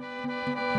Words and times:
Radio 0.00 0.69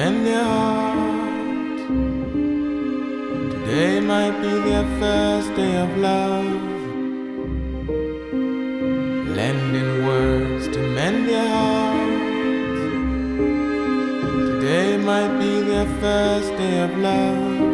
mend 0.00 0.26
their 0.26 0.44
hearts. 0.54 1.82
Today 3.52 4.00
might 4.12 4.36
be 4.44 4.52
their 4.68 4.86
first 5.00 5.50
day 5.60 5.74
of 5.84 5.90
love. 6.08 6.52
Lending 9.40 9.92
words 10.06 10.64
to 10.74 10.80
mend 10.96 11.28
their 11.28 11.48
hearts. 11.56 12.80
Today 14.48 14.96
might 15.10 15.32
be 15.42 15.52
their 15.70 15.88
first 16.04 16.50
day 16.62 16.76
of 16.86 16.92
love. 17.08 17.69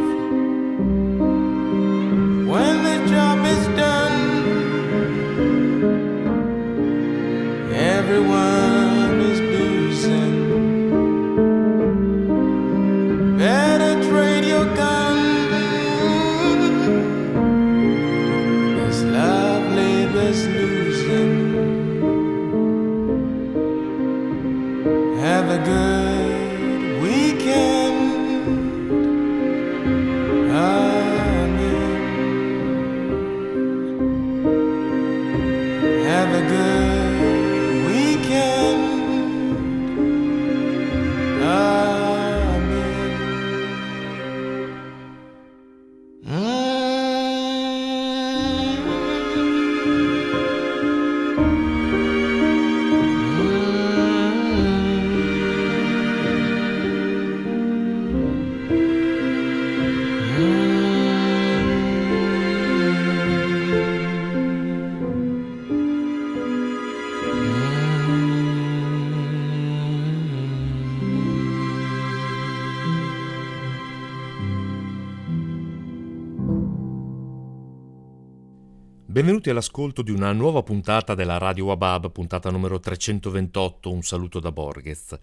Benvenuti 79.47 79.51
all'ascolto 79.51 80.03
di 80.03 80.11
una 80.11 80.33
nuova 80.33 80.65
puntata 80.65 81.15
della 81.15 81.39
Radio 81.39 81.67
Wabab, 81.67 82.11
puntata 82.11 82.51
numero 82.51 82.81
328, 82.81 83.93
un 83.93 84.03
saluto 84.03 84.41
da 84.41 84.51
Borges. 84.51 85.17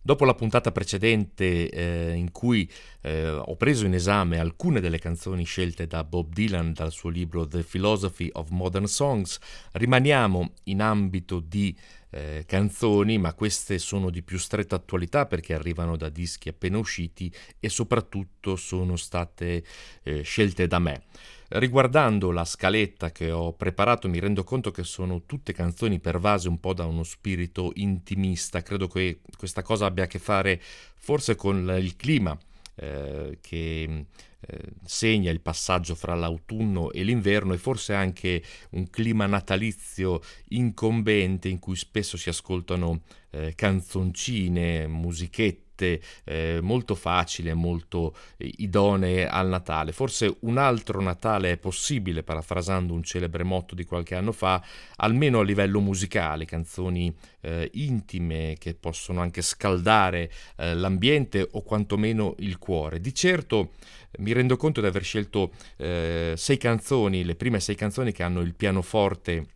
Dopo 0.00 0.24
la 0.24 0.34
puntata 0.34 0.70
precedente 0.70 1.68
eh, 1.70 2.12
in 2.12 2.30
cui 2.30 2.70
eh, 3.00 3.28
ho 3.30 3.56
preso 3.56 3.84
in 3.84 3.94
esame 3.94 4.38
alcune 4.38 4.80
delle 4.80 5.00
canzoni 5.00 5.44
scelte 5.44 5.88
da 5.88 6.04
Bob 6.04 6.32
Dylan 6.32 6.72
dal 6.72 6.92
suo 6.92 7.08
libro 7.08 7.48
The 7.48 7.64
Philosophy 7.64 8.28
of 8.34 8.50
Modern 8.50 8.86
Songs, 8.86 9.40
rimaniamo 9.72 10.52
in 10.64 10.80
ambito 10.80 11.40
di 11.40 11.76
eh, 12.10 12.44
canzoni, 12.46 13.18
ma 13.18 13.34
queste 13.34 13.78
sono 13.78 14.10
di 14.10 14.22
più 14.22 14.38
stretta 14.38 14.76
attualità 14.76 15.26
perché 15.26 15.52
arrivano 15.52 15.96
da 15.96 16.10
dischi 16.10 16.48
appena 16.48 16.78
usciti 16.78 17.32
e 17.58 17.68
soprattutto 17.68 18.54
sono 18.54 18.94
state 18.94 19.64
eh, 20.04 20.22
scelte 20.22 20.68
da 20.68 20.78
me. 20.78 21.02
Riguardando 21.48 22.30
la 22.30 22.44
scaletta 22.44 23.12
che 23.12 23.30
ho 23.30 23.52
preparato 23.52 24.08
mi 24.08 24.18
rendo 24.18 24.44
conto 24.44 24.70
che 24.70 24.82
sono 24.82 25.22
tutte 25.26 25.52
canzoni 25.52 26.00
pervase 26.00 26.48
un 26.48 26.58
po' 26.58 26.72
da 26.72 26.86
uno 26.86 27.02
spirito 27.02 27.72
intimista, 27.74 28.62
credo 28.62 28.88
che 28.88 29.20
questa 29.36 29.62
cosa 29.62 29.86
abbia 29.86 30.04
a 30.04 30.06
che 30.06 30.18
fare 30.18 30.60
forse 30.60 31.36
con 31.36 31.76
il 31.78 31.96
clima 31.96 32.36
eh, 32.76 33.38
che 33.40 34.06
eh, 34.46 34.58
segna 34.84 35.30
il 35.30 35.40
passaggio 35.40 35.94
fra 35.94 36.14
l'autunno 36.14 36.90
e 36.90 37.02
l'inverno 37.02 37.52
e 37.52 37.58
forse 37.58 37.94
anche 37.94 38.42
un 38.70 38.90
clima 38.90 39.26
natalizio 39.26 40.22
incombente 40.48 41.48
in 41.48 41.58
cui 41.58 41.76
spesso 41.76 42.16
si 42.16 42.28
ascoltano 42.28 43.02
eh, 43.30 43.54
canzoncine, 43.54 44.86
musichette 44.86 45.63
scelte 45.74 46.00
eh, 46.24 46.60
molto 46.62 46.94
facili 46.94 47.48
e 47.48 47.54
molto 47.54 48.14
eh, 48.36 48.50
idonee 48.58 49.28
al 49.28 49.48
Natale. 49.48 49.92
Forse 49.92 50.36
un 50.40 50.56
altro 50.56 51.00
Natale 51.00 51.52
è 51.52 51.56
possibile, 51.56 52.22
parafrasando 52.22 52.92
un 52.92 53.02
celebre 53.02 53.42
motto 53.42 53.74
di 53.74 53.84
qualche 53.84 54.14
anno 54.14 54.32
fa, 54.32 54.62
almeno 54.96 55.40
a 55.40 55.44
livello 55.44 55.80
musicale, 55.80 56.44
canzoni 56.44 57.14
eh, 57.40 57.70
intime 57.74 58.54
che 58.58 58.74
possono 58.74 59.20
anche 59.20 59.42
scaldare 59.42 60.30
eh, 60.56 60.74
l'ambiente 60.74 61.46
o 61.50 61.62
quantomeno 61.62 62.34
il 62.38 62.58
cuore. 62.58 63.00
Di 63.00 63.12
certo 63.12 63.72
mi 64.18 64.32
rendo 64.32 64.56
conto 64.56 64.80
di 64.80 64.86
aver 64.86 65.02
scelto 65.02 65.52
eh, 65.76 66.34
sei 66.36 66.56
canzoni, 66.56 67.24
le 67.24 67.34
prime 67.34 67.58
sei 67.58 67.74
canzoni 67.74 68.12
che 68.12 68.22
hanno 68.22 68.40
il 68.40 68.54
pianoforte 68.54 69.53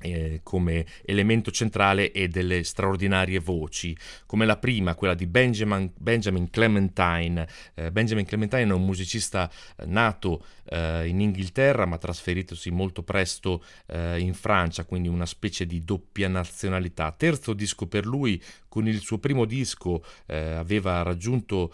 eh, 0.00 0.40
come 0.42 0.86
elemento 1.04 1.50
centrale 1.50 2.12
e 2.12 2.28
delle 2.28 2.62
straordinarie 2.64 3.38
voci, 3.38 3.96
come 4.26 4.46
la 4.46 4.56
prima, 4.56 4.94
quella 4.94 5.14
di 5.14 5.26
Benjamin, 5.26 5.90
Benjamin 5.96 6.50
Clementine. 6.50 7.46
Eh, 7.74 7.90
Benjamin 7.90 8.24
Clementine 8.24 8.70
è 8.70 8.72
un 8.72 8.84
musicista 8.84 9.50
eh, 9.76 9.86
nato 9.86 10.44
eh, 10.70 11.06
in 11.06 11.20
Inghilterra 11.20 11.86
ma 11.86 11.98
trasferitosi 11.98 12.70
molto 12.70 13.02
presto 13.02 13.64
eh, 13.86 14.18
in 14.18 14.34
Francia, 14.34 14.84
quindi 14.84 15.08
una 15.08 15.26
specie 15.26 15.66
di 15.66 15.84
doppia 15.84 16.28
nazionalità. 16.28 17.12
Terzo 17.12 17.52
disco 17.52 17.86
per 17.86 18.06
lui, 18.06 18.42
con 18.68 18.86
il 18.86 19.00
suo 19.00 19.18
primo 19.18 19.44
disco 19.44 20.04
eh, 20.26 20.36
aveva 20.36 21.02
raggiunto 21.02 21.72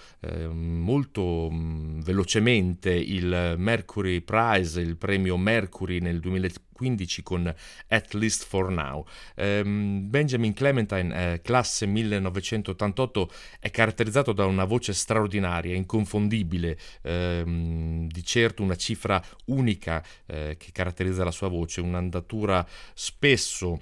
molto 0.52 1.48
mh, 1.50 1.56
mm, 1.56 2.00
velocemente 2.00 2.90
il 2.92 3.54
Mercury 3.58 4.20
Prize, 4.20 4.80
il 4.80 4.96
premio 4.96 5.36
Mercury 5.36 6.00
nel 6.00 6.20
2015 6.20 6.72
15 6.74 7.22
con 7.22 7.54
At 7.88 8.12
Least 8.14 8.44
for 8.44 8.70
Now. 8.70 9.06
Um, 9.36 10.10
Benjamin 10.10 10.52
Clementine, 10.52 11.32
eh, 11.32 11.40
classe 11.40 11.86
1988, 11.86 13.30
è 13.60 13.70
caratterizzato 13.70 14.32
da 14.32 14.44
una 14.44 14.64
voce 14.64 14.92
straordinaria, 14.92 15.74
inconfondibile, 15.74 16.76
ehm, 17.02 18.08
di 18.08 18.24
certo 18.24 18.62
una 18.62 18.76
cifra 18.76 19.22
unica 19.46 20.04
eh, 20.26 20.56
che 20.58 20.72
caratterizza 20.72 21.24
la 21.24 21.30
sua 21.30 21.48
voce, 21.48 21.80
un'andatura 21.80 22.66
spesso 22.92 23.80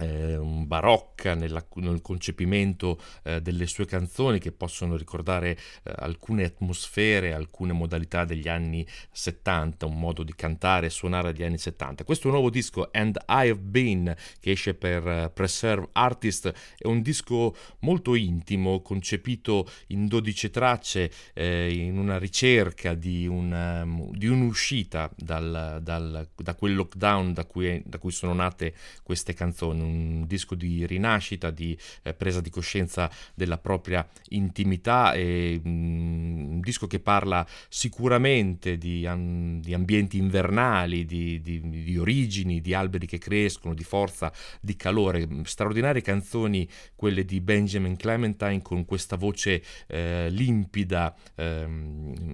eh, 0.00 0.38
barocca 0.38 1.34
nella, 1.34 1.64
nel 1.74 2.02
concepimento 2.02 3.00
eh, 3.22 3.40
delle 3.40 3.66
sue 3.66 3.86
canzoni 3.86 4.38
che 4.38 4.50
possono 4.50 4.96
ricordare 4.96 5.56
eh, 5.84 5.92
alcune 5.96 6.44
atmosfere, 6.44 7.32
alcune 7.32 7.72
modalità 7.72 8.24
degli 8.24 8.48
anni 8.48 8.84
70, 9.12 9.86
un 9.86 9.98
modo 9.98 10.22
di 10.22 10.34
cantare 10.34 10.86
e 10.86 10.90
suonare 10.90 11.32
degli 11.32 11.44
anni 11.44 11.58
70. 11.58 12.04
Questo 12.04 12.28
nuovo 12.30 12.50
disco 12.50 12.88
And 12.92 13.16
I 13.28 13.48
Have 13.50 13.56
Been 13.56 14.14
che 14.40 14.50
esce 14.50 14.74
per 14.74 15.06
uh, 15.06 15.32
Preserve 15.32 15.88
Artist 15.92 16.52
è 16.76 16.86
un 16.86 17.00
disco 17.00 17.54
molto 17.80 18.14
intimo, 18.14 18.80
concepito 18.80 19.70
in 19.88 20.08
12 20.08 20.50
tracce 20.50 21.10
eh, 21.34 21.72
in 21.72 21.98
una 21.98 22.18
ricerca 22.18 22.94
di, 22.94 23.26
un, 23.26 23.52
um, 23.52 24.10
di 24.10 24.26
un'uscita 24.26 25.10
dal, 25.16 25.78
dal, 25.82 26.28
da 26.34 26.54
quel 26.54 26.74
lockdown 26.74 27.32
da 27.32 27.44
cui, 27.44 27.80
da 27.84 27.98
cui 27.98 28.10
sono 28.10 28.32
nate 28.34 28.74
queste 29.02 29.34
canzoni 29.34 29.83
un 29.84 30.26
disco 30.26 30.54
di 30.54 30.86
rinascita, 30.86 31.50
di 31.50 31.76
eh, 32.02 32.14
presa 32.14 32.40
di 32.40 32.50
coscienza 32.50 33.10
della 33.34 33.58
propria 33.58 34.06
intimità 34.30 35.12
e 35.12 35.60
mm, 35.64 36.52
un 36.54 36.60
disco 36.60 36.86
che 36.86 37.00
parla 37.00 37.46
sicuramente 37.68 38.78
di, 38.78 39.04
um, 39.04 39.60
di 39.60 39.74
ambienti 39.74 40.18
invernali, 40.18 41.04
di, 41.04 41.40
di, 41.40 41.60
di, 41.68 41.98
origini, 41.98 42.60
di 42.60 42.74
alberi 42.74 43.06
che 43.06 43.18
crescono, 43.18 43.74
di 43.74 43.84
forza, 43.84 44.32
di 44.60 44.76
calore. 44.76 45.28
Straordinarie 45.44 46.02
canzoni 46.02 46.68
quelle 46.94 47.24
di 47.24 47.40
Benjamin 47.40 47.96
Clementine 47.96 48.62
con 48.62 48.84
questa 48.84 49.16
voce 49.16 49.62
eh, 49.86 50.28
limpida, 50.30 51.14
eh, 51.34 51.66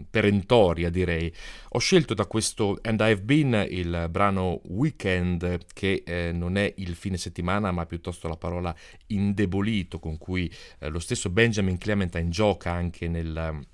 perentoria 0.09 0.91
direi. 0.91 1.33
Ho 1.71 1.79
scelto 1.79 2.15
da 2.15 2.27
questo 2.27 2.79
And 2.83 3.01
I've 3.01 3.23
Been 3.23 3.67
il 3.69 4.09
brano 4.11 4.61
Weekend 4.69 5.59
che 5.73 6.03
eh, 6.05 6.31
non 6.33 6.57
è 6.57 6.73
il 6.77 6.95
fine 6.95 7.17
settimana 7.17 7.40
settimana, 7.41 7.73
ma 7.73 7.87
piuttosto 7.87 8.29
la 8.29 8.37
parola 8.37 8.75
indebolito 9.09 9.99
con 9.99 10.19
cui 10.19 10.51
eh, 10.79 10.89
lo 10.89 10.99
stesso 10.99 11.31
Benjamin 11.31 11.79
Clementine 11.79 12.29
gioca 12.29 12.71
anche 12.71 13.09
nel 13.09 13.67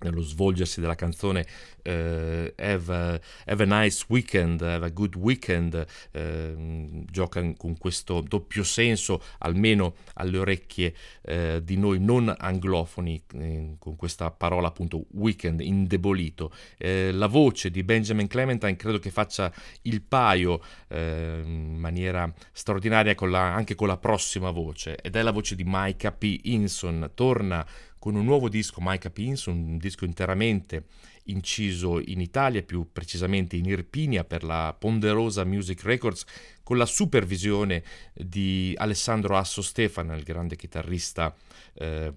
nello 0.00 0.22
svolgersi 0.22 0.80
della 0.80 0.94
canzone 0.94 1.46
uh, 1.84 2.52
have, 2.56 2.94
a, 2.94 3.20
have, 3.46 3.62
a, 3.62 3.66
nice 3.66 4.04
weekend, 4.08 4.60
have 4.62 4.84
a 4.84 4.90
good 4.90 5.14
weekend, 5.16 5.74
uh, 6.12 7.04
gioca 7.10 7.52
con 7.56 7.76
questo 7.78 8.20
doppio 8.20 8.62
senso, 8.62 9.22
almeno 9.38 9.94
alle 10.14 10.38
orecchie 10.38 10.94
uh, 11.22 11.60
di 11.60 11.76
noi 11.76 12.00
non 12.00 12.34
anglofoni, 12.36 13.22
eh, 13.34 13.76
con 13.78 13.96
questa 13.96 14.30
parola 14.30 14.68
appunto 14.68 15.04
weekend, 15.12 15.60
indebolito. 15.60 16.52
la 16.78 17.26
voce 17.26 17.70
di 17.70 17.82
Benjamin 17.82 18.26
Clementine 18.26 18.76
credo 18.76 18.98
che 18.98 19.10
faccia 19.10 19.52
il 19.82 20.02
paio 20.02 20.60
in 20.90 21.76
maniera 21.78 22.32
straordinaria 22.52 23.14
con 23.14 23.30
la, 23.30 23.54
anche 23.54 23.74
con 23.74 23.88
la 23.88 23.96
prossima 23.96 24.50
voce, 24.50 24.96
ed 24.96 25.16
è 25.16 25.22
la 25.22 25.30
voce 25.30 25.54
di 25.54 25.64
Micah 25.66 26.12
P. 26.12 26.40
Inson, 26.44 27.10
torna 27.14 27.64
con 28.00 28.14
un 28.16 28.24
nuovo 28.24 28.48
disco, 28.48 28.80
Micah 28.82 29.10
Pins, 29.10 29.44
un 29.44 29.76
disco 29.76 30.06
interamente 30.06 30.86
inciso 31.24 32.00
in 32.00 32.20
Italia, 32.20 32.62
più 32.62 32.88
precisamente 32.90 33.56
in 33.56 33.66
Irpinia 33.66 34.24
per 34.24 34.42
la 34.42 34.74
Ponderosa 34.76 35.44
Music 35.44 35.84
Records, 35.84 36.24
con 36.62 36.78
la 36.78 36.86
supervisione 36.86 37.84
di 38.14 38.72
Alessandro 38.76 39.36
Asso 39.36 39.60
Stefano, 39.60 40.16
il 40.16 40.22
grande 40.22 40.56
chitarrista 40.56 41.32
eh, 41.74 42.12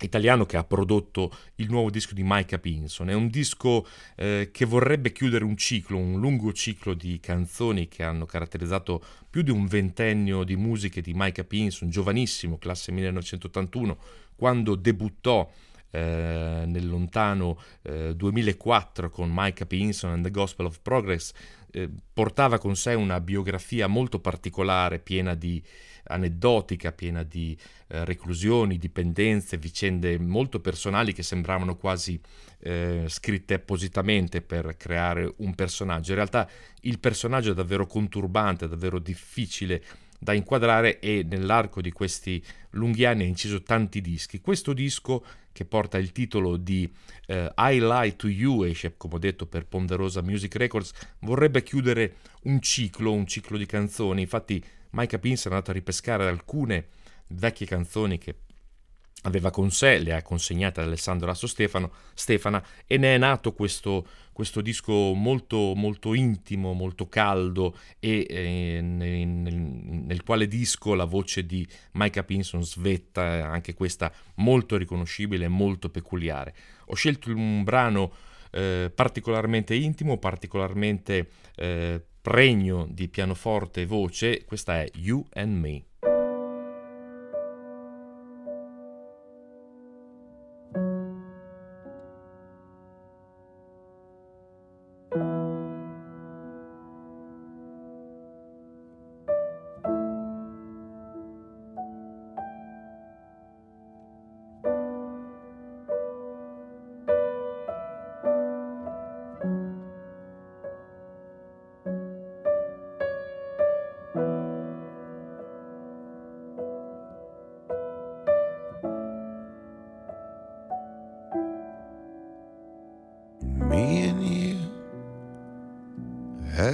italiano 0.00 0.46
che 0.46 0.56
ha 0.56 0.64
prodotto 0.64 1.30
il 1.56 1.68
nuovo 1.68 1.90
disco 1.90 2.14
di 2.14 2.22
Micah 2.24 2.58
Pinson. 2.58 3.10
È 3.10 3.14
un 3.14 3.28
disco 3.28 3.86
eh, 4.16 4.48
che 4.52 4.64
vorrebbe 4.64 5.12
chiudere 5.12 5.44
un 5.44 5.56
ciclo, 5.56 5.98
un 5.98 6.18
lungo 6.18 6.52
ciclo 6.54 6.94
di 6.94 7.20
canzoni 7.20 7.88
che 7.88 8.02
hanno 8.02 8.26
caratterizzato 8.26 9.02
più 9.28 9.42
di 9.42 9.50
un 9.50 9.66
ventennio 9.66 10.44
di 10.44 10.56
musiche 10.56 11.00
di 11.00 11.12
Micah 11.14 11.44
Pinson, 11.44 11.90
giovanissimo, 11.90 12.56
classe 12.58 12.90
1981, 12.92 13.98
quando 14.40 14.74
debuttò 14.74 15.46
eh, 15.90 16.64
nel 16.66 16.88
lontano 16.88 17.60
eh, 17.82 18.16
2004 18.16 19.10
con 19.10 19.28
Micah 19.30 19.66
Pinson 19.66 20.12
and 20.12 20.24
the 20.24 20.30
Gospel 20.30 20.64
of 20.64 20.80
Progress, 20.80 21.34
eh, 21.70 21.90
portava 22.10 22.56
con 22.56 22.74
sé 22.74 22.94
una 22.94 23.20
biografia 23.20 23.86
molto 23.86 24.18
particolare, 24.18 24.98
piena 24.98 25.34
di 25.34 25.62
aneddotica, 26.04 26.90
piena 26.92 27.22
di 27.22 27.54
eh, 27.88 28.02
reclusioni, 28.06 28.78
dipendenze, 28.78 29.58
vicende 29.58 30.18
molto 30.18 30.58
personali 30.58 31.12
che 31.12 31.22
sembravano 31.22 31.76
quasi 31.76 32.18
eh, 32.60 33.04
scritte 33.08 33.52
appositamente 33.52 34.40
per 34.40 34.74
creare 34.78 35.30
un 35.36 35.54
personaggio. 35.54 36.12
In 36.12 36.16
realtà 36.16 36.48
il 36.80 36.98
personaggio 36.98 37.50
è 37.50 37.54
davvero 37.54 37.86
conturbante, 37.86 38.66
davvero 38.68 38.98
difficile 38.98 39.82
da 40.20 40.34
inquadrare 40.34 41.00
e 41.00 41.24
nell'arco 41.26 41.80
di 41.80 41.90
questi 41.90 42.44
lunghi 42.72 43.06
anni 43.06 43.24
ha 43.24 43.26
inciso 43.26 43.62
tanti 43.62 44.00
dischi. 44.02 44.40
Questo 44.40 44.74
disco 44.74 45.24
che 45.50 45.64
porta 45.64 45.98
il 45.98 46.12
titolo 46.12 46.56
di 46.56 46.88
eh, 47.26 47.52
I 47.56 47.80
Lie 47.80 48.16
to 48.16 48.28
You, 48.28 48.62
esce 48.62 48.94
come 48.96 49.14
ho 49.14 49.18
detto 49.18 49.46
per 49.46 49.66
Ponderosa 49.66 50.20
Music 50.20 50.54
Records, 50.56 50.92
vorrebbe 51.20 51.62
chiudere 51.62 52.16
un 52.42 52.60
ciclo, 52.60 53.12
un 53.12 53.26
ciclo 53.26 53.56
di 53.56 53.66
canzoni. 53.66 54.20
Infatti 54.20 54.62
Mike 54.90 55.18
Pins 55.18 55.46
è 55.46 55.48
andato 55.48 55.70
a 55.70 55.74
ripescare 55.74 56.28
alcune 56.28 56.88
vecchie 57.28 57.66
canzoni 57.66 58.18
che 58.18 58.34
aveva 59.22 59.50
con 59.50 59.70
sé, 59.70 59.98
le 59.98 60.14
ha 60.14 60.22
consegnate 60.22 60.80
ad 60.80 60.86
Alessandro 60.86 61.30
Asso 61.30 61.46
Stefano, 61.46 61.92
Stefana 62.14 62.64
e 62.86 62.96
ne 62.96 63.14
è 63.14 63.18
nato 63.18 63.52
questo, 63.52 64.06
questo 64.32 64.60
disco 64.60 64.92
molto, 65.14 65.74
molto 65.74 66.14
intimo, 66.14 66.72
molto 66.72 67.08
caldo 67.08 67.76
e 67.98 68.26
eh, 68.28 68.80
nel, 68.80 69.26
nel, 69.26 70.22
quale 70.22 70.48
disco 70.48 70.94
la 70.94 71.04
voce 71.04 71.44
di 71.44 71.66
Micah 71.92 72.24
Pinson 72.24 72.64
svetta, 72.64 73.22
anche 73.22 73.74
questa 73.74 74.12
molto 74.36 74.76
riconoscibile 74.76 75.44
e 75.44 75.48
molto 75.48 75.90
peculiare. 75.90 76.54
Ho 76.86 76.94
scelto 76.94 77.30
un 77.30 77.62
brano 77.62 78.12
eh, 78.52 78.90
particolarmente 78.94 79.74
intimo, 79.74 80.18
particolarmente 80.18 81.30
eh, 81.56 82.02
pregno 82.20 82.86
di 82.90 83.08
pianoforte 83.08 83.82
e 83.82 83.86
voce, 83.86 84.44
questa 84.44 84.80
è 84.80 84.90
You 84.94 85.24
and 85.32 85.58
Me. 85.58 85.89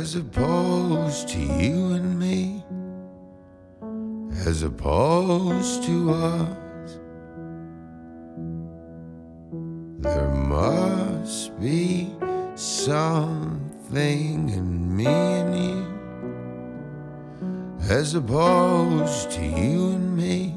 As 0.06 0.14
opposed 0.14 1.28
to 1.28 1.40
you 1.40 1.94
and 1.94 2.16
me, 2.16 2.62
as 4.46 4.62
opposed 4.62 5.82
to 5.82 6.12
us. 6.12 6.98
There 9.98 10.28
must 10.28 11.60
be 11.60 12.14
something 12.54 14.48
in 14.48 14.96
me 14.96 15.06
and 15.06 15.58
you, 15.64 15.84
as 17.90 18.14
opposed 18.14 19.32
to 19.32 19.44
you 19.44 19.88
and 19.88 20.16
me, 20.16 20.54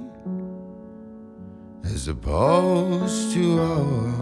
as 1.85 2.07
opposed 2.07 3.33
to 3.33 3.59
us. 3.59 4.18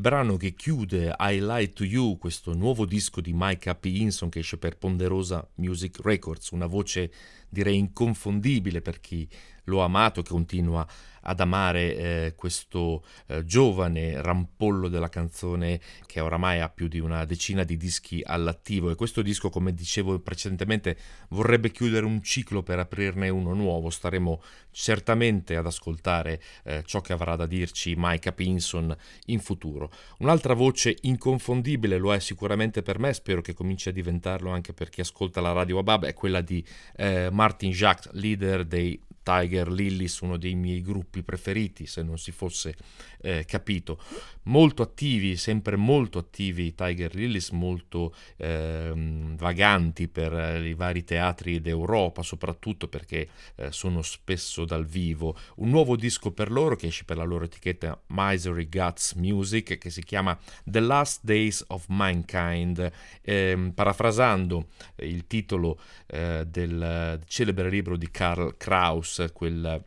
Brano 0.00 0.38
che 0.38 0.54
chiude 0.54 1.14
I 1.18 1.40
Lie 1.40 1.68
to 1.68 1.84
You, 1.84 2.16
questo 2.16 2.54
nuovo 2.54 2.86
disco 2.86 3.20
di 3.20 3.32
Mike 3.34 3.74
P. 3.74 3.84
Hinson 3.84 4.30
che 4.30 4.38
esce 4.38 4.56
per 4.56 4.78
Ponderosa 4.78 5.46
Music 5.56 6.00
Records, 6.02 6.50
una 6.50 6.64
voce 6.64 7.12
direi 7.50 7.76
inconfondibile 7.76 8.80
per 8.80 8.98
chi 8.98 9.28
lo 9.70 9.82
ha 9.82 9.84
amato, 9.84 10.22
che 10.22 10.30
continua 10.30 10.86
ad 11.22 11.40
amare 11.40 11.96
eh, 11.96 12.34
questo 12.36 13.04
eh, 13.26 13.44
giovane 13.44 14.22
rampollo 14.22 14.88
della 14.88 15.08
canzone 15.08 15.80
che 16.06 16.20
oramai 16.20 16.60
ha 16.60 16.68
più 16.68 16.88
di 16.88 16.98
una 16.98 17.24
decina 17.24 17.64
di 17.64 17.76
dischi 17.76 18.22
all'attivo 18.24 18.90
e 18.90 18.94
questo 18.94 19.22
disco, 19.22 19.50
come 19.50 19.74
dicevo 19.74 20.18
precedentemente, 20.20 20.96
vorrebbe 21.30 21.70
chiudere 21.70 22.06
un 22.06 22.22
ciclo 22.22 22.62
per 22.62 22.78
aprirne 22.78 23.28
uno 23.28 23.52
nuovo. 23.54 23.90
Staremo 23.90 24.42
certamente 24.70 25.56
ad 25.56 25.66
ascoltare 25.66 26.40
eh, 26.64 26.82
ciò 26.86 27.00
che 27.00 27.12
avrà 27.12 27.36
da 27.36 27.46
dirci 27.46 27.94
Mike 27.96 28.32
Pinson 28.32 28.94
in 29.26 29.40
futuro. 29.40 29.90
Un'altra 30.18 30.54
voce 30.54 30.96
inconfondibile 31.02 31.98
lo 31.98 32.14
è 32.14 32.20
sicuramente 32.20 32.82
per 32.82 32.98
me, 32.98 33.12
spero 33.12 33.40
che 33.40 33.54
cominci 33.54 33.88
a 33.88 33.92
diventarlo 33.92 34.50
anche 34.50 34.72
per 34.72 34.88
chi 34.88 35.00
ascolta 35.00 35.40
la 35.40 35.52
radio 35.52 35.76
Wabab, 35.76 36.06
è 36.06 36.14
quella 36.14 36.40
di 36.40 36.64
eh, 36.96 37.28
Martin 37.30 37.70
Jacques, 37.70 38.12
leader 38.12 38.64
dei 38.64 39.00
Tiger 39.30 39.70
Lilies, 39.70 40.18
uno 40.20 40.36
dei 40.36 40.56
miei 40.56 40.82
gruppi 40.82 41.22
preferiti, 41.22 41.86
se 41.86 42.02
non 42.02 42.18
si 42.18 42.32
fosse 42.32 42.74
eh, 43.20 43.44
capito. 43.44 44.00
Molto 44.44 44.82
attivi, 44.82 45.36
sempre 45.36 45.76
molto 45.76 46.18
attivi 46.18 46.66
i 46.66 46.74
Tiger 46.74 47.14
Lilies, 47.14 47.50
molto 47.50 48.12
ehm, 48.38 49.36
vaganti 49.36 50.08
per 50.08 50.32
eh, 50.32 50.68
i 50.68 50.74
vari 50.74 51.04
teatri 51.04 51.60
d'Europa, 51.60 52.22
soprattutto 52.22 52.88
perché 52.88 53.28
eh, 53.54 53.70
sono 53.70 54.02
spesso 54.02 54.64
dal 54.64 54.84
vivo. 54.84 55.36
Un 55.56 55.70
nuovo 55.70 55.94
disco 55.94 56.32
per 56.32 56.50
loro 56.50 56.74
che 56.74 56.88
esce 56.88 57.04
per 57.04 57.16
la 57.16 57.24
loro 57.24 57.44
etichetta 57.44 58.00
Misery 58.08 58.68
Guts 58.68 59.12
Music, 59.12 59.78
che 59.78 59.90
si 59.90 60.02
chiama 60.02 60.36
The 60.64 60.80
Last 60.80 61.20
Days 61.22 61.62
of 61.68 61.86
Mankind, 61.88 62.90
ehm, 63.22 63.70
parafrasando 63.72 64.70
il 64.96 65.26
titolo 65.28 65.78
eh, 66.06 66.44
del 66.48 67.20
celebre 67.28 67.70
libro 67.70 67.96
di 67.96 68.10
Karl 68.10 68.56
Kraus, 68.56 69.19
quel 69.28 69.84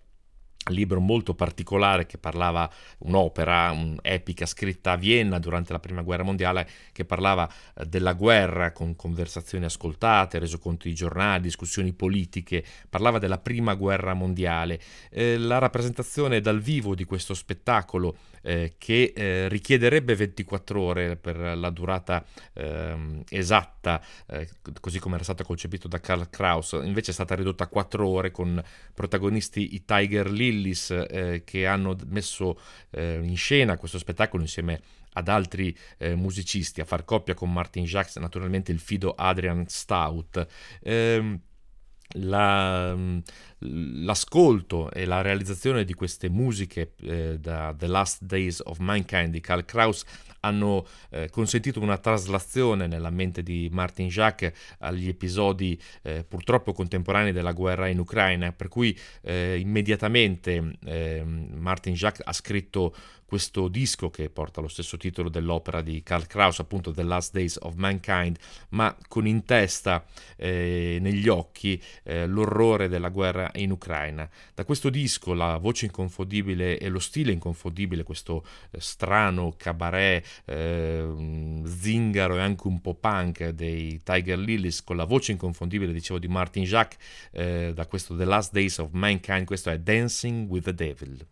libro 0.67 0.99
molto 1.01 1.33
particolare 1.33 2.05
che 2.05 2.17
parlava 2.17 2.69
un'opera, 2.99 3.71
un'epica 3.71 4.45
scritta 4.45 4.91
a 4.91 4.95
Vienna 4.95 5.39
durante 5.39 5.73
la 5.73 5.79
prima 5.79 6.01
guerra 6.01 6.23
mondiale 6.23 6.69
che 6.91 7.03
parlava 7.03 7.51
della 7.85 8.13
guerra 8.13 8.71
con 8.71 8.95
conversazioni 8.95 9.65
ascoltate, 9.65 10.39
resoconti 10.39 10.87
di 10.87 10.95
giornali, 10.95 11.41
discussioni 11.41 11.91
politiche, 11.93 12.63
parlava 12.89 13.19
della 13.19 13.39
prima 13.39 13.73
guerra 13.73 14.13
mondiale. 14.13 14.79
Eh, 15.09 15.37
la 15.37 15.57
rappresentazione 15.57 16.39
dal 16.39 16.61
vivo 16.61 16.95
di 16.95 17.03
questo 17.03 17.33
spettacolo 17.33 18.15
eh, 18.43 18.75
che 18.77 19.13
eh, 19.15 19.47
richiederebbe 19.49 20.15
24 20.15 20.81
ore 20.81 21.15
per 21.15 21.37
la 21.37 21.69
durata 21.69 22.23
ehm, 22.53 23.23
esatta, 23.29 24.03
eh, 24.27 24.47
così 24.79 24.99
come 24.99 25.15
era 25.15 25.23
stato 25.23 25.43
concepito 25.43 25.87
da 25.87 25.99
Karl 25.99 26.29
Kraus, 26.29 26.79
invece 26.83 27.11
è 27.11 27.13
stata 27.13 27.35
ridotta 27.35 27.63
a 27.63 27.67
4 27.67 28.07
ore 28.07 28.31
con 28.31 28.61
protagonisti 28.93 29.73
i 29.73 29.85
Tiger 29.85 30.29
Lillis 30.29 30.91
eh, 30.91 31.41
che 31.45 31.65
hanno 31.65 31.95
messo 32.07 32.59
eh, 32.91 33.19
in 33.21 33.37
scena 33.37 33.77
questo 33.77 33.97
spettacolo 33.97 34.43
insieme 34.43 34.81
ad 35.13 35.27
altri 35.27 35.75
eh, 35.97 36.15
musicisti, 36.15 36.81
a 36.81 36.85
far 36.85 37.05
coppia 37.05 37.33
con 37.33 37.51
Martin 37.51 37.85
Jacques, 37.85 38.15
naturalmente 38.17 38.71
il 38.71 38.79
fido 38.79 39.13
Adrian 39.15 39.65
Stout. 39.67 40.47
Ehm, 40.81 41.39
la, 42.13 42.93
mm, 42.95 43.19
l'ascolto 44.03 44.91
e 44.91 45.05
la 45.05 45.21
realizzazione 45.21 45.83
di 45.83 45.93
queste 45.93 46.29
musiche 46.29 46.93
eh, 47.01 47.37
da 47.39 47.73
The 47.77 47.87
Last 47.87 48.23
Days 48.23 48.61
of 48.63 48.79
Mankind 48.79 49.31
di 49.31 49.39
Karl 49.39 49.65
Kraus 49.65 50.05
hanno 50.41 50.85
eh, 51.09 51.29
consentito 51.29 51.79
una 51.79 51.97
traslazione 51.97 52.87
nella 52.87 53.09
mente 53.09 53.43
di 53.43 53.69
Martin 53.71 54.07
Jacques 54.07 54.51
agli 54.79 55.07
episodi 55.07 55.79
eh, 56.01 56.25
purtroppo 56.27 56.73
contemporanei 56.73 57.31
della 57.31 57.53
guerra 57.53 57.87
in 57.87 57.99
Ucraina, 57.99 58.51
per 58.51 58.67
cui 58.67 58.97
eh, 59.21 59.57
immediatamente 59.57 60.77
ehm, 60.83 61.47
Martin 61.53 61.93
Jacques 61.93 62.25
ha 62.27 62.33
scritto 62.33 62.93
questo 63.25 63.67
disco 63.67 64.09
che 64.09 64.29
porta 64.29 64.61
lo 64.61 64.67
stesso 64.67 64.97
titolo 64.97 65.29
dell'opera 65.29 65.81
di 65.81 66.03
Karl 66.03 66.27
Kraus, 66.27 66.59
appunto 66.59 66.91
The 66.91 67.03
Last 67.03 67.33
Days 67.33 67.57
of 67.61 67.75
Mankind, 67.75 68.37
ma 68.69 68.95
con 69.07 69.27
in 69.27 69.45
testa, 69.45 70.05
eh, 70.37 70.97
negli 71.01 71.27
occhi, 71.27 71.81
eh, 72.03 72.27
l'orrore 72.27 72.87
della 72.87 73.09
guerra 73.09 73.49
in 73.55 73.71
Ucraina. 73.71 74.29
Da 74.53 74.65
questo 74.65 74.89
disco 74.89 75.33
la 75.33 75.57
voce 75.57 75.85
inconfondibile 75.85 76.77
e 76.77 76.89
lo 76.89 76.99
stile 76.99 77.31
inconfondibile, 77.31 78.03
questo 78.03 78.45
eh, 78.71 78.79
strano 78.79 79.53
cabaret, 79.57 80.43
eh, 80.45 81.61
zingaro 81.65 82.37
e 82.37 82.41
anche 82.41 82.67
un 82.67 82.81
po' 82.81 82.95
punk 82.95 83.49
dei 83.49 84.01
Tiger 84.03 84.37
Lilies, 84.37 84.83
con 84.83 84.97
la 84.97 85.05
voce 85.05 85.31
inconfondibile, 85.31 85.91
dicevo, 85.91 86.19
di 86.19 86.27
Martin 86.27 86.63
Jacques, 86.63 86.99
eh, 87.31 87.71
da 87.73 87.85
questo 87.87 88.15
The 88.15 88.25
Last 88.25 88.51
Days 88.51 88.77
of 88.77 88.91
Mankind, 88.91 89.45
questo 89.45 89.69
è 89.69 89.79
Dancing 89.79 90.49
with 90.49 90.65
the 90.65 90.73
Devil. 90.73 91.25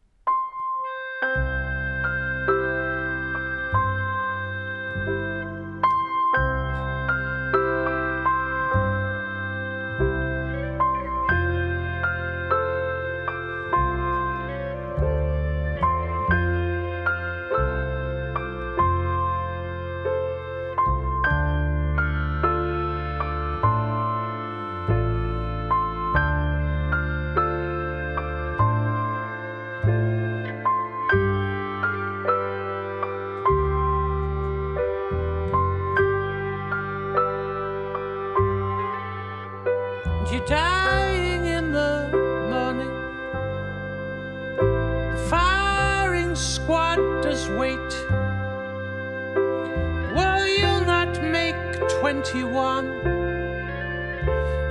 21, 52.00 52.88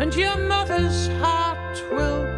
and 0.01 0.15
your 0.15 0.37
mother's 0.37 1.09
heart 1.19 1.83
will 1.91 2.30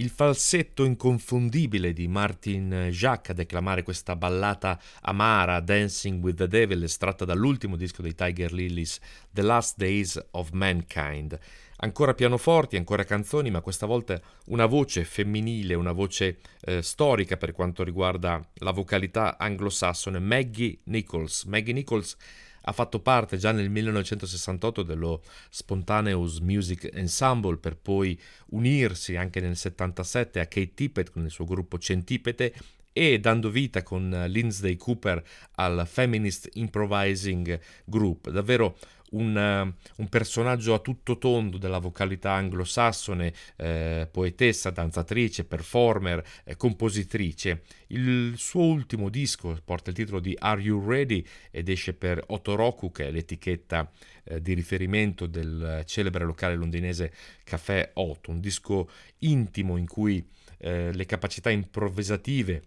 Il 0.00 0.08
falsetto 0.08 0.84
inconfondibile 0.84 1.92
di 1.92 2.08
Martin 2.08 2.88
Jacques 2.90 3.32
a 3.32 3.34
declamare 3.34 3.82
questa 3.82 4.16
ballata 4.16 4.80
amara 5.02 5.60
Dancing 5.60 6.24
with 6.24 6.36
the 6.36 6.48
Devil 6.48 6.84
estratta 6.84 7.26
dall'ultimo 7.26 7.76
disco 7.76 8.00
dei 8.00 8.14
Tiger 8.14 8.50
Lilies 8.50 8.98
The 9.30 9.42
Last 9.42 9.76
Days 9.76 10.18
of 10.30 10.52
Mankind. 10.52 11.38
Ancora 11.82 12.14
pianoforti, 12.14 12.78
ancora 12.78 13.04
canzoni, 13.04 13.50
ma 13.50 13.60
questa 13.60 13.84
volta 13.84 14.18
una 14.46 14.64
voce 14.64 15.04
femminile, 15.04 15.74
una 15.74 15.92
voce 15.92 16.38
eh, 16.62 16.80
storica 16.80 17.36
per 17.36 17.52
quanto 17.52 17.84
riguarda 17.84 18.40
la 18.54 18.70
vocalità 18.70 19.36
anglosassone, 19.36 20.18
Maggie 20.18 20.78
Nichols. 20.84 21.44
Maggie 21.44 21.74
Nichols 21.74 22.16
ha 22.62 22.72
fatto 22.72 23.00
parte 23.00 23.36
già 23.36 23.52
nel 23.52 23.70
1968 23.70 24.82
dello 24.82 25.22
Spontaneous 25.48 26.38
Music 26.38 26.90
Ensemble 26.92 27.56
per 27.56 27.76
poi 27.76 28.20
unirsi 28.48 29.16
anche 29.16 29.40
nel 29.40 29.56
77 29.56 30.40
a 30.40 30.46
Kate 30.46 30.74
Tippett 30.74 31.10
con 31.10 31.24
il 31.24 31.30
suo 31.30 31.44
gruppo 31.44 31.78
Centipete 31.78 32.54
e 32.92 33.20
dando 33.20 33.50
vita 33.50 33.82
con 33.82 34.24
Lindsay 34.28 34.76
Cooper 34.76 35.22
al 35.56 35.86
Feminist 35.86 36.48
Improvising 36.54 37.58
Group. 37.84 38.30
Davvero 38.30 38.76
un, 39.10 39.72
un 39.96 40.08
personaggio 40.08 40.74
a 40.74 40.78
tutto 40.78 41.18
tondo 41.18 41.58
della 41.58 41.78
vocalità 41.78 42.32
anglosassone, 42.32 43.32
eh, 43.56 44.08
poetessa, 44.10 44.70
danzatrice, 44.70 45.44
performer, 45.44 46.22
eh, 46.44 46.56
compositrice. 46.56 47.62
Il 47.88 48.34
suo 48.36 48.64
ultimo 48.64 49.08
disco 49.08 49.58
porta 49.64 49.90
il 49.90 49.96
titolo 49.96 50.20
di 50.20 50.36
Are 50.38 50.60
You 50.60 50.86
Ready 50.86 51.24
ed 51.50 51.68
esce 51.68 51.94
per 51.94 52.22
Otoroku, 52.26 52.90
che 52.92 53.08
è 53.08 53.10
l'etichetta 53.10 53.90
eh, 54.24 54.40
di 54.40 54.54
riferimento 54.54 55.26
del 55.26 55.82
celebre 55.86 56.24
locale 56.24 56.54
londinese 56.54 57.12
Café 57.44 57.90
Otto, 57.94 58.30
un 58.30 58.40
disco 58.40 58.88
intimo 59.18 59.76
in 59.76 59.86
cui 59.86 60.24
eh, 60.58 60.92
le 60.92 61.06
capacità 61.06 61.50
improvvisative 61.50 62.62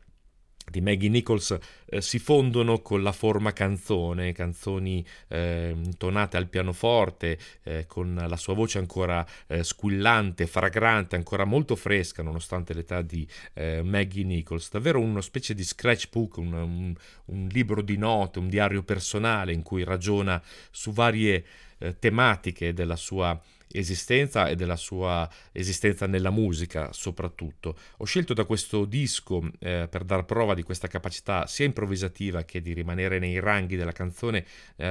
di 0.69 0.81
Maggie 0.81 1.09
Nichols 1.09 1.57
eh, 1.85 2.01
si 2.01 2.19
fondono 2.19 2.81
con 2.81 3.03
la 3.03 3.11
forma 3.11 3.53
canzone, 3.53 4.31
canzoni 4.31 5.05
eh, 5.27 5.73
intonate 5.75 6.37
al 6.37 6.47
pianoforte, 6.47 7.37
eh, 7.63 7.85
con 7.85 8.25
la 8.27 8.37
sua 8.37 8.53
voce 8.53 8.79
ancora 8.79 9.25
eh, 9.47 9.63
squillante, 9.63 10.47
fragrante, 10.47 11.15
ancora 11.15 11.45
molto 11.45 11.75
fresca 11.75 12.23
nonostante 12.23 12.73
l'età 12.73 13.01
di 13.01 13.27
eh, 13.53 13.81
Maggie 13.83 14.23
Nichols. 14.23 14.71
Davvero 14.71 14.99
una 14.99 15.21
specie 15.21 15.53
di 15.53 15.63
scratchbook, 15.63 16.37
un, 16.37 16.53
un, 16.53 16.95
un, 17.25 17.47
libro 17.51 17.81
di 17.81 17.97
note, 17.97 18.39
un 18.39 18.49
diario 18.49 18.83
personale 18.83 19.53
in 19.53 19.61
cui 19.61 19.83
ragiona 19.83 20.41
su 20.71 20.91
varie 20.91 21.43
eh, 21.77 21.97
tematiche 21.99 22.73
della 22.73 22.95
sua 22.95 23.39
esistenza 23.73 24.47
e 24.47 24.55
della 24.55 24.75
sua 24.75 25.29
esistenza 25.51 26.07
nella 26.07 26.29
musica 26.29 26.91
soprattutto. 26.91 27.77
Ho 27.97 28.05
scelto 28.05 28.33
da 28.33 28.45
questo 28.45 28.85
disco 28.85 29.49
eh, 29.59 29.87
per 29.89 30.03
dar 30.03 30.25
prova 30.25 30.53
di 30.53 30.63
questa 30.63 30.87
capacità 30.87 31.47
sia 31.47 31.65
improvvisativa 31.65 32.43
che 32.43 32.61
di 32.61 32.73
rimanere 32.73 33.19
nei 33.19 33.39
ranghi 33.39 33.75
della 33.75 33.91
canzone 33.91 34.45
eh, 34.75 34.85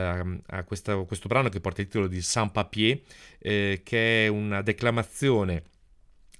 a 0.46 0.64
questa, 0.64 0.96
questo 1.04 1.28
brano 1.28 1.48
che 1.48 1.60
porta 1.60 1.80
il 1.80 1.86
titolo 1.86 2.06
di 2.06 2.20
Sans 2.20 2.50
Papier 2.50 3.00
eh, 3.38 3.80
che 3.84 4.26
è 4.26 4.28
una 4.28 4.62
declamazione 4.62 5.62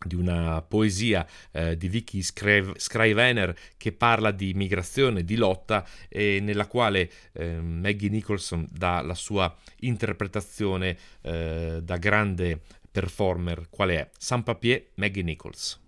di 0.05 0.15
una 0.15 0.63
poesia 0.63 1.27
eh, 1.51 1.77
di 1.77 1.89
Vicky 1.89 2.23
Scrivener 2.23 3.55
che 3.77 3.93
parla 3.93 4.31
di 4.31 4.55
migrazione, 4.55 5.25
di 5.25 5.37
lotta 5.37 5.87
e 6.09 6.41
nella 6.41 6.67
quale 6.67 7.11
eh, 7.33 7.61
Maggie 7.61 8.09
Nicholson 8.09 8.67
dà 8.71 9.01
la 9.01 9.15
sua 9.15 9.55
interpretazione 9.81 10.97
eh, 11.23 11.81
da 11.83 11.97
grande 11.97 12.61
performer 12.91 13.69
quale 13.71 13.99
è 13.99 14.11
Sans 14.19 14.45
Papier 14.45 14.89
Maggie 14.95 15.23
Nichols. 15.23 15.81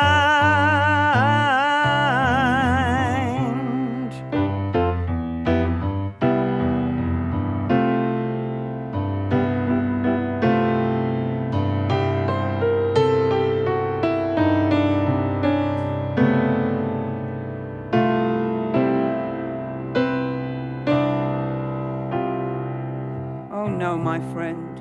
Oh 23.51 23.67
no, 23.67 23.97
my 23.97 24.19
friend, 24.33 24.79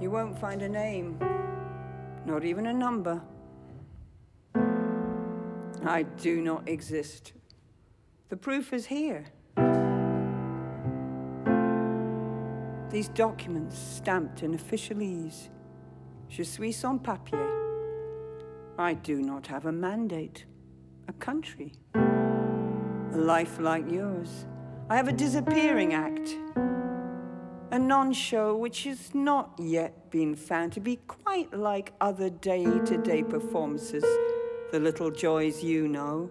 you 0.00 0.10
won't 0.10 0.38
find 0.38 0.62
a 0.62 0.68
name. 0.70 1.35
I 5.84 6.02
do 6.02 6.40
not 6.40 6.68
exist. 6.68 7.32
The 8.28 8.36
proof 8.36 8.72
is 8.72 8.86
here. 8.86 9.24
These 12.90 13.08
documents 13.10 13.78
stamped 13.78 14.42
in 14.42 14.56
officialese. 14.56 15.50
Je 16.28 16.42
suis 16.42 16.72
sans 16.72 17.00
papier. 17.00 17.46
I 18.78 18.94
do 18.94 19.22
not 19.22 19.46
have 19.46 19.66
a 19.66 19.72
mandate, 19.72 20.44
a 21.08 21.12
country, 21.12 21.72
a 21.94 23.16
life 23.16 23.60
like 23.60 23.90
yours. 23.90 24.46
I 24.90 24.96
have 24.96 25.08
a 25.08 25.12
disappearing 25.12 25.94
act, 25.94 26.36
a 27.76 27.78
non 27.78 28.10
show 28.10 28.56
which 28.56 28.84
has 28.84 29.14
not 29.14 29.52
yet 29.58 30.10
been 30.10 30.34
found 30.34 30.72
to 30.72 30.80
be 30.80 30.96
quite 31.06 31.52
like 31.52 31.92
other 32.00 32.30
day 32.30 32.64
to 32.64 32.96
day 32.96 33.22
performances 33.22 34.02
the 34.72 34.80
little 34.80 35.10
joys 35.10 35.62
you 35.62 35.86
know, 35.86 36.30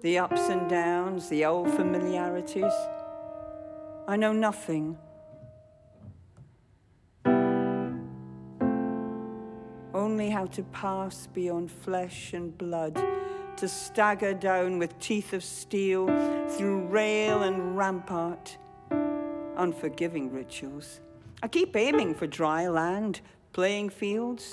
the 0.00 0.18
ups 0.18 0.48
and 0.48 0.66
downs, 0.70 1.28
the 1.28 1.44
old 1.44 1.70
familiarities. 1.74 2.72
I 4.08 4.16
know 4.16 4.32
nothing. 4.32 4.96
Only 9.92 10.30
how 10.30 10.46
to 10.46 10.62
pass 10.62 11.26
beyond 11.26 11.70
flesh 11.70 12.32
and 12.32 12.56
blood, 12.56 12.94
to 13.58 13.68
stagger 13.68 14.32
down 14.32 14.78
with 14.78 14.98
teeth 15.00 15.34
of 15.34 15.44
steel 15.44 16.06
through 16.48 16.86
rail 16.86 17.42
and 17.42 17.76
rampart. 17.76 18.56
Unforgiving 19.56 20.32
rituals. 20.32 21.00
I 21.42 21.48
keep 21.48 21.76
aiming 21.76 22.14
for 22.14 22.26
dry 22.26 22.68
land, 22.68 23.20
playing 23.52 23.90
fields. 23.90 24.52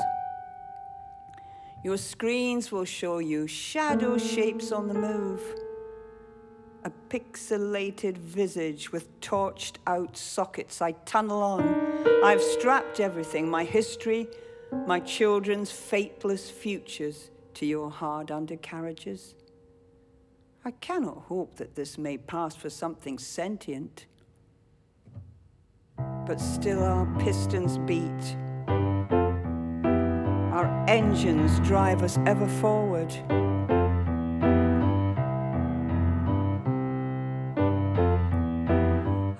Your 1.83 1.97
screens 1.97 2.71
will 2.71 2.85
show 2.85 3.19
you 3.19 3.45
shadow 3.45 4.17
shapes 4.17 4.71
on 4.71 4.87
the 4.87 4.93
move. 4.93 5.41
A 6.85 6.91
pixelated 7.09 8.17
visage 8.17 8.91
with 8.91 9.19
torched 9.19 9.75
out 9.87 10.15
sockets 10.15 10.81
I 10.81 10.93
tunnel 11.05 11.41
on. 11.41 12.23
I've 12.23 12.41
strapped 12.41 12.99
everything 12.99 13.49
my 13.49 13.63
history, 13.65 14.27
my 14.87 14.99
children's 15.01 15.71
fateless 15.71 16.49
futures 16.49 17.29
to 17.55 17.65
your 17.65 17.89
hard 17.89 18.31
undercarriages. 18.31 19.35
I 20.65 20.71
cannot 20.71 21.23
hope 21.27 21.57
that 21.57 21.75
this 21.75 21.97
may 21.97 22.17
pass 22.17 22.55
for 22.55 22.69
something 22.69 23.19
sentient. 23.19 24.05
But 26.25 26.39
still 26.39 26.83
our 26.83 27.05
pistons 27.19 27.77
beat. 27.79 28.37
Our 30.53 30.85
engines 30.87 31.59
drive 31.59 32.01
us 32.01 32.17
ever 32.25 32.47
forward. 32.47 33.13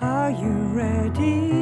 Are 0.00 0.30
you 0.30 0.52
ready? 0.72 1.53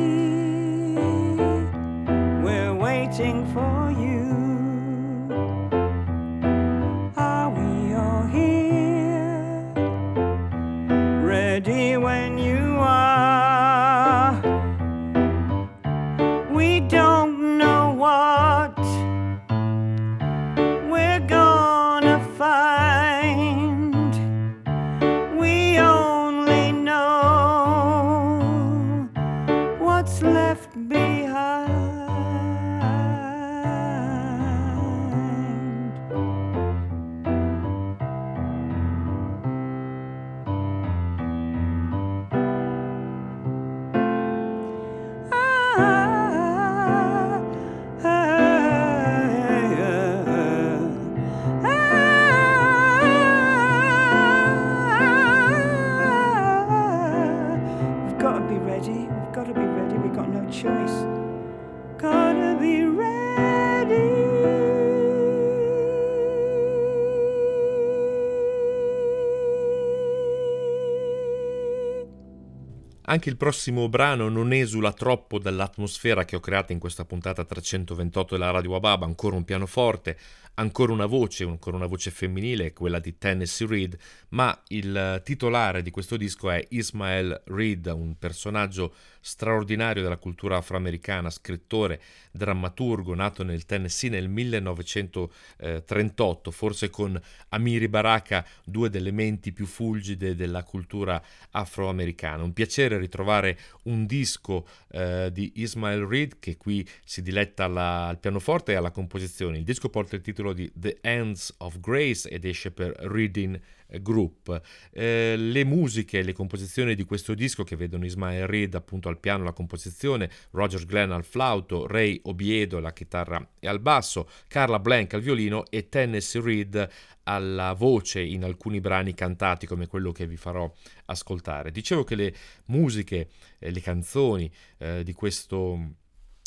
Anche 73.13 73.29
il 73.29 73.37
prossimo 73.37 73.91
brano 73.91 74.31
non 74.31 74.55
esula 74.55 74.91
troppo 74.95 75.39
dall'atmosfera 75.39 76.25
che 76.25 76.35
ho 76.35 76.41
creato 76.41 76.73
in 76.73 76.79
questa 76.79 77.05
puntata 77.05 77.45
328 77.45 78.39
della 78.39 78.51
Radio 78.51 78.71
Wababa, 78.71 79.05
ancora 79.05 79.37
un 79.37 79.45
pianoforte, 79.45 80.17
ancora 80.55 80.93
una 80.93 81.07
voce, 81.07 81.45
ancora 81.45 81.77
una 81.77 81.87
voce 81.87 82.11
femminile, 82.11 82.73
quella 82.73 82.99
di 82.99 83.17
Tennessee 83.17 83.67
Reed, 83.67 83.97
ma 84.31 84.61
il 84.69 85.21
titolare 85.25 85.83
di 85.83 85.91
questo 85.91 86.17
disco 86.17 86.51
è 86.51 86.65
Ismael 86.71 87.43
Reed, 87.47 87.87
un 87.87 88.17
personaggio 88.19 88.93
straordinario 89.23 90.03
della 90.03 90.17
cultura 90.17 90.57
afroamericana, 90.57 91.31
scrittore, 91.31 92.03
drammaturgo, 92.33 93.15
nato 93.15 93.45
nel 93.45 93.65
Tennessee 93.65 94.11
nel 94.11 94.29
1938, 94.29 96.51
forse 96.51 96.91
con 96.91 97.19
Amiri 97.51 97.87
Baraka, 97.89 98.45
due 98.65 98.91
delle 98.91 99.13
menti 99.13 99.53
più 99.53 99.67
fulgide 99.67 100.35
della 100.35 100.65
cultura 100.65 101.23
afroamericana. 101.51 102.43
Un 102.43 102.53
piacere 102.53 102.99
ritrovare 102.99 103.57
un 103.85 104.07
disco 104.07 104.67
eh, 104.91 105.31
di 105.33 105.53
Ismael 105.57 106.05
Reed 106.05 106.41
che 106.41 106.57
qui 106.57 106.89
si 107.05 107.23
diletta 107.23 107.63
alla, 107.65 108.07
al 108.07 108.19
pianoforte 108.19 108.73
e 108.73 108.75
alla 108.75 108.91
composizione. 108.91 109.59
Il 109.59 109.65
disco 109.65 109.89
porta 109.89 110.17
il 110.17 110.23
titolo 110.23 110.42
di 110.53 110.69
The 110.75 110.99
Hands 111.03 111.55
of 111.59 111.79
Grace 111.79 112.29
ed 112.29 112.45
esce 112.45 112.73
per 112.73 112.91
Reading 113.03 113.61
Group. 114.01 114.61
Eh, 114.91 115.35
le 115.37 115.65
musiche, 115.65 116.23
le 116.23 116.33
composizioni 116.33 116.95
di 116.95 117.05
questo 117.05 117.35
disco 117.35 117.63
che 117.65 117.77
vedono 117.77 118.05
Ismael 118.05 118.47
Reed 118.47 118.75
appunto 118.75 119.09
al 119.09 119.21
piano, 119.21 119.45
la 119.45 119.53
composizione, 119.53 120.31
Roger 120.51 120.85
Glenn 120.85 121.11
al 121.11 121.25
flauto, 121.25 121.87
Ray 121.87 122.21
Obiedo 122.25 122.79
alla 122.79 122.93
chitarra 122.93 123.47
e 123.61 123.69
al 123.69 123.81
basso, 123.81 124.29
Carla 124.49 124.79
Blank 124.79 125.15
al 125.15 125.21
violino 125.21 125.65
e 125.71 125.89
Tennessee 125.89 126.41
Reed 126.41 126.89
alla 127.25 127.73
voce 127.75 128.21
in 128.21 128.43
alcuni 128.43 128.81
brani 128.81 129.15
cantati 129.15 129.67
come 129.67 129.87
quello 129.87 130.11
che 130.11 130.27
vi 130.27 130.37
farò 130.37 130.73
ascoltare. 131.07 131.71
Dicevo 131.71 132.03
che 132.03 132.15
le 132.15 132.35
musiche, 132.67 133.29
eh, 133.59 133.71
le 133.71 133.81
canzoni 133.81 134.51
eh, 134.79 135.05
di 135.05 135.13
questo 135.13 136.01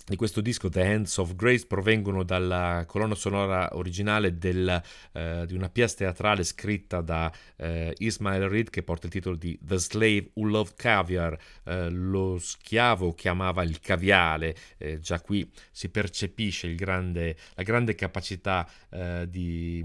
di 0.08 0.18
questo 0.18 0.40
disco 0.40 0.70
The 0.70 0.86
Hands 0.86 1.18
of 1.18 1.34
Grace 1.34 1.66
provengono 1.66 2.22
dalla 2.22 2.84
colonna 2.88 3.16
sonora 3.16 3.70
originale 3.76 4.38
del, 4.38 4.80
eh, 5.14 5.46
di 5.48 5.56
una 5.56 5.68
pièce 5.68 5.96
teatrale 5.96 6.44
scritta 6.44 7.02
da 7.02 7.32
eh, 7.56 7.92
Ismael 7.98 8.48
Reed 8.48 8.70
che 8.70 8.84
porta 8.84 9.08
il 9.08 9.12
titolo 9.12 9.36
di 9.36 9.58
The 9.60 9.80
Slave 9.80 10.30
Who 10.34 10.48
Loved 10.48 10.76
Caviar, 10.76 11.36
eh, 11.64 11.90
lo 11.90 12.38
schiavo 12.38 13.14
che 13.14 13.30
amava 13.30 13.64
il 13.64 13.80
caviale, 13.80 14.56
eh, 14.78 15.00
già 15.00 15.20
qui 15.22 15.50
si 15.72 15.90
percepisce 15.90 16.76
grande, 16.76 17.36
la 17.56 17.64
grande 17.64 17.96
capacità 17.96 18.70
eh, 18.92 19.26
di, 19.28 19.82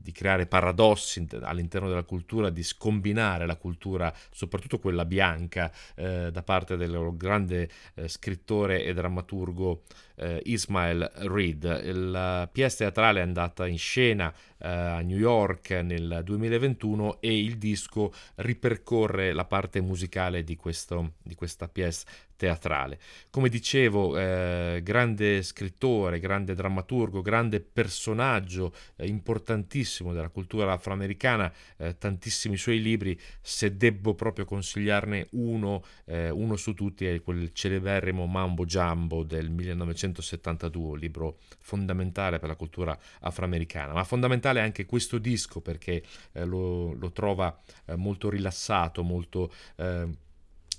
di, 0.00 0.12
creare 0.12 0.46
paradossi 0.46 1.26
all'interno 1.42 1.88
della 1.88 2.04
cultura, 2.04 2.48
di 2.48 2.62
scombinare 2.62 3.44
la 3.44 3.56
cultura, 3.56 4.12
soprattutto 4.30 4.78
quella 4.78 5.04
bianca, 5.04 5.70
eh, 5.94 6.30
da 6.32 6.42
parte 6.42 6.78
del 6.78 7.12
grande 7.16 7.68
scrittore 8.06 8.82
e 8.82 8.94
drammaturgo 8.94 9.08
drammaturgo 9.10 9.82
eh, 10.14 10.40
Ismael 10.44 11.10
Reed. 11.26 11.92
La 11.92 12.48
pièce 12.50 12.78
teatrale 12.78 13.20
è 13.20 13.22
andata 13.22 13.66
in 13.66 13.78
scena 13.78 14.32
a 14.60 15.00
New 15.00 15.18
York 15.18 15.70
nel 15.70 16.22
2021 16.24 17.20
e 17.20 17.38
il 17.38 17.58
disco 17.58 18.12
ripercorre 18.36 19.32
la 19.32 19.44
parte 19.44 19.80
musicale 19.80 20.44
di, 20.44 20.56
questo, 20.56 21.14
di 21.22 21.34
questa 21.34 21.68
pièce 21.68 22.04
teatrale. 22.40 22.98
Come 23.28 23.50
dicevo, 23.50 24.16
eh, 24.16 24.80
grande 24.82 25.42
scrittore, 25.42 26.18
grande 26.20 26.54
drammaturgo, 26.54 27.20
grande 27.20 27.60
personaggio 27.60 28.72
eh, 28.96 29.06
importantissimo 29.06 30.14
della 30.14 30.30
cultura 30.30 30.72
afroamericana, 30.72 31.52
eh, 31.76 31.98
tantissimi 31.98 32.56
suoi 32.56 32.80
libri, 32.80 33.20
se 33.42 33.76
debbo 33.76 34.14
proprio 34.14 34.46
consigliarne 34.46 35.26
uno, 35.32 35.84
eh, 36.06 36.30
uno 36.30 36.56
su 36.56 36.72
tutti 36.72 37.04
è 37.04 37.20
quel 37.20 37.52
celeberrimo 37.52 38.24
Mambo 38.24 38.64
Jumbo 38.64 39.22
del 39.22 39.50
1972, 39.50 40.92
un 40.92 40.98
libro 40.98 41.40
fondamentale 41.58 42.38
per 42.38 42.48
la 42.48 42.56
cultura 42.56 42.98
afroamericana, 43.20 43.92
ma 43.92 44.04
fondamentale 44.04 44.49
anche 44.58 44.86
questo 44.86 45.18
disco 45.18 45.60
perché 45.60 46.02
eh, 46.32 46.44
lo, 46.44 46.94
lo, 46.94 47.12
trova 47.12 47.56
eh, 47.86 47.94
molto 47.94 48.28
rilassato, 48.28 49.04
molto 49.04 49.52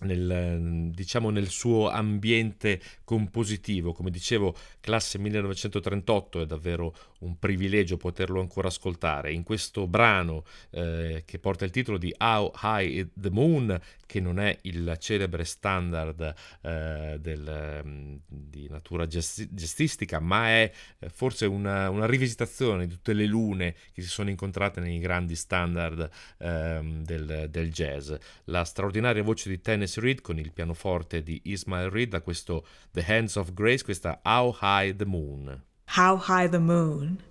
nel, 0.01 0.89
diciamo 0.93 1.29
nel 1.29 1.49
suo 1.49 1.89
ambiente 1.89 2.81
compositivo. 3.03 3.93
Come 3.93 4.12
dicevo, 4.12 4.55
classe 4.79 5.17
1938 5.17 6.41
è 6.41 6.45
davvero 6.45 6.95
un 7.21 7.38
privilegio 7.38 7.97
poterlo 7.97 8.39
ancora 8.39 8.67
ascoltare. 8.67 9.31
In 9.31 9.43
questo 9.43 9.88
brano 9.88 10.43
eh, 10.71 11.23
che 11.25 11.39
porta 11.39 11.65
il 11.65 11.71
titolo 11.71 11.97
di 11.97 12.13
How 12.17 12.51
High 12.62 13.10
the 13.15 13.29
Moon, 13.29 13.79
che 14.05 14.19
non 14.19 14.39
è 14.39 14.57
il 14.63 14.95
celebre 14.99 15.43
standard 15.43 16.34
eh, 16.62 17.17
del, 17.19 18.19
di 18.27 18.67
natura 18.69 19.07
gesti- 19.07 19.47
gestistica, 19.51 20.19
ma 20.19 20.47
è 20.47 20.71
eh, 20.99 21.10
forse 21.10 21.45
una, 21.45 21.89
una, 21.89 22.05
rivisitazione 22.05 22.88
di 22.88 22.93
tutte 22.93 23.13
le 23.13 23.25
lune 23.25 23.75
che 23.93 24.01
si 24.01 24.10
sono 24.10 24.29
incontrate 24.29 24.81
nei 24.81 24.99
grandi 24.99 25.36
standard 25.36 26.10
ehm, 26.39 27.03
del, 27.03 27.47
del 27.49 27.71
jazz. 27.71 28.12
La 28.45 28.63
straordinaria 28.63 29.23
voce 29.23 29.49
di 29.49 29.62
Tennessee 29.62 30.03
Reed 30.03 30.21
con 30.21 30.39
il 30.39 30.51
pianoforte 30.51 31.23
di 31.23 31.39
Ismael 31.45 31.89
Reed 31.89 32.10
da 32.10 32.21
questo 32.21 32.65
The 32.91 33.05
Hands 33.05 33.36
of 33.36 33.53
Grace, 33.53 33.84
questa 33.84 34.19
How 34.23 34.57
High 34.62 34.95
the 34.95 35.05
Moon. 35.05 35.69
How 35.95 36.15
High 36.15 36.47
the 36.47 36.62
Moon. 36.62 37.21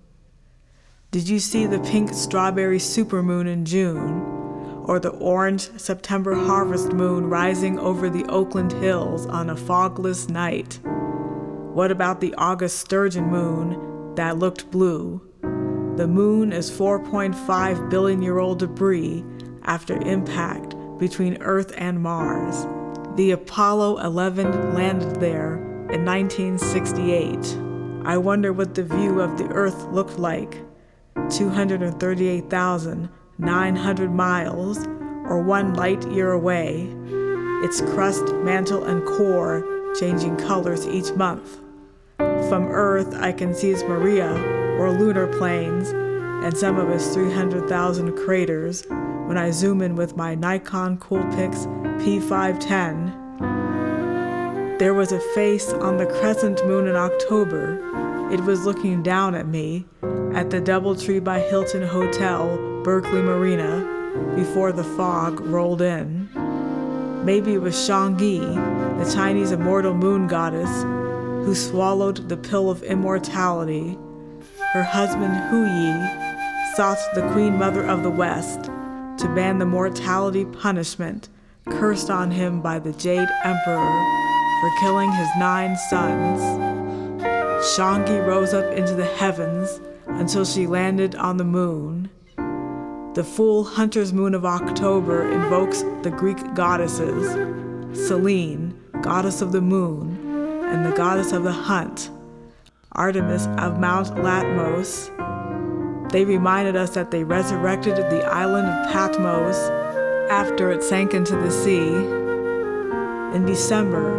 Did 1.09 1.27
you 1.27 1.39
see 1.39 1.65
the 1.65 1.79
pink 1.79 2.13
strawberry 2.13 2.77
supermoon 2.77 3.47
in 3.47 3.65
June? 3.65 4.21
Or 4.85 4.99
the 4.99 5.09
orange 5.09 5.71
September 5.79 6.35
harvest 6.35 6.93
moon 6.93 7.25
rising 7.25 7.79
over 7.79 8.07
the 8.07 8.23
Oakland 8.25 8.71
Hills 8.73 9.25
on 9.25 9.49
a 9.49 9.55
fogless 9.55 10.29
night? 10.29 10.79
What 11.73 11.89
about 11.89 12.21
the 12.21 12.35
August 12.35 12.77
sturgeon 12.77 13.31
moon 13.31 14.13
that 14.13 14.37
looked 14.37 14.69
blue? 14.69 15.27
The 15.95 16.07
moon 16.07 16.53
is 16.53 16.69
4.5 16.69 17.89
billion 17.89 18.21
year 18.21 18.37
old 18.37 18.59
debris 18.59 19.25
after 19.63 19.99
impact 20.03 20.75
between 20.99 21.41
Earth 21.41 21.73
and 21.77 21.99
Mars. 21.99 22.67
The 23.15 23.31
Apollo 23.31 23.97
11 24.05 24.75
landed 24.75 25.19
there 25.19 25.55
in 25.89 26.05
1968. 26.05 27.70
I 28.03 28.17
wonder 28.17 28.51
what 28.51 28.73
the 28.73 28.81
view 28.83 29.21
of 29.21 29.37
the 29.37 29.47
Earth 29.49 29.85
looked 29.91 30.17
like 30.17 30.57
238,900 31.29 34.11
miles, 34.11 34.87
or 35.25 35.39
one 35.41 35.75
light 35.75 36.11
year 36.11 36.31
away, 36.31 36.91
its 37.63 37.81
crust, 37.81 38.33
mantle, 38.37 38.85
and 38.85 39.05
core 39.05 39.63
changing 39.99 40.37
colors 40.37 40.87
each 40.87 41.13
month. 41.13 41.59
From 42.17 42.71
Earth, 42.71 43.13
I 43.15 43.31
can 43.31 43.53
see 43.53 43.69
its 43.69 43.83
Maria, 43.83 44.33
or 44.79 44.89
lunar 44.91 45.27
plains, 45.37 45.93
and 46.43 46.57
some 46.57 46.77
of 46.77 46.89
its 46.89 47.13
300,000 47.13 48.17
craters 48.17 48.83
when 49.27 49.37
I 49.37 49.51
zoom 49.51 49.81
in 49.81 49.95
with 49.95 50.17
my 50.17 50.33
Nikon 50.33 50.97
Coolpix 50.97 51.67
P510. 52.01 53.19
There 54.79 54.95
was 54.95 55.11
a 55.11 55.19
face 55.35 55.71
on 55.73 55.97
the 55.97 56.07
crescent 56.07 56.65
moon 56.65 56.87
in 56.87 56.95
October. 56.95 57.79
It 58.31 58.39
was 58.45 58.65
looking 58.65 59.03
down 59.03 59.35
at 59.35 59.45
me 59.45 59.85
at 60.33 60.51
the 60.51 60.61
Doubletree 60.61 61.21
by 61.21 61.41
Hilton 61.41 61.85
Hotel, 61.85 62.57
Berkeley 62.81 63.21
Marina, 63.21 63.85
before 64.37 64.71
the 64.71 64.85
fog 64.85 65.41
rolled 65.41 65.81
in. 65.81 66.29
Maybe 67.25 67.53
it 67.53 67.61
was 67.61 67.75
Shangyi, 67.75 68.39
the 69.03 69.13
Chinese 69.13 69.51
immortal 69.51 69.93
moon 69.93 70.27
goddess, 70.27 70.83
who 71.45 71.53
swallowed 71.53 72.29
the 72.29 72.37
pill 72.37 72.69
of 72.69 72.83
immortality. 72.83 73.97
Her 74.71 74.83
husband 74.83 75.35
Hu 75.49 75.65
Yi 75.65 76.75
sought 76.75 76.99
the 77.13 77.27
Queen 77.33 77.57
Mother 77.57 77.83
of 77.83 78.01
the 78.01 78.09
West 78.09 78.63
to 78.63 79.31
ban 79.35 79.59
the 79.59 79.65
mortality 79.65 80.45
punishment 80.45 81.27
cursed 81.69 82.09
on 82.09 82.31
him 82.31 82.61
by 82.61 82.79
the 82.79 82.93
Jade 82.93 83.27
Emperor 83.43 84.21
for 84.61 84.71
killing 84.79 85.11
his 85.11 85.27
nine 85.37 85.75
sons. 85.89 86.70
Shangyi 87.61 88.25
rose 88.25 88.55
up 88.55 88.73
into 88.73 88.95
the 88.95 89.05
heavens 89.05 89.79
until 90.07 90.45
she 90.45 90.65
landed 90.65 91.13
on 91.13 91.37
the 91.37 91.43
moon. 91.43 92.09
The 93.13 93.23
full 93.23 93.63
hunter's 93.63 94.11
moon 94.11 94.33
of 94.33 94.45
October 94.45 95.31
invokes 95.31 95.83
the 96.01 96.09
Greek 96.09 96.55
goddesses 96.55 97.27
Selene, 98.07 98.73
goddess 99.01 99.43
of 99.43 99.51
the 99.51 99.61
moon, 99.61 100.63
and 100.71 100.85
the 100.85 100.95
goddess 100.95 101.33
of 101.33 101.43
the 101.43 101.51
hunt, 101.51 102.09
Artemis 102.93 103.45
of 103.59 103.79
Mount 103.79 104.07
Latmos. 104.15 105.11
They 106.11 106.25
reminded 106.25 106.75
us 106.75 106.95
that 106.95 107.11
they 107.11 107.23
resurrected 107.23 107.95
the 107.95 108.25
island 108.25 108.67
of 108.69 108.91
Patmos 108.91 109.57
after 110.31 110.71
it 110.71 110.83
sank 110.83 111.13
into 111.13 111.35
the 111.35 111.51
sea. 111.51 111.93
In 113.35 113.45
December, 113.45 114.15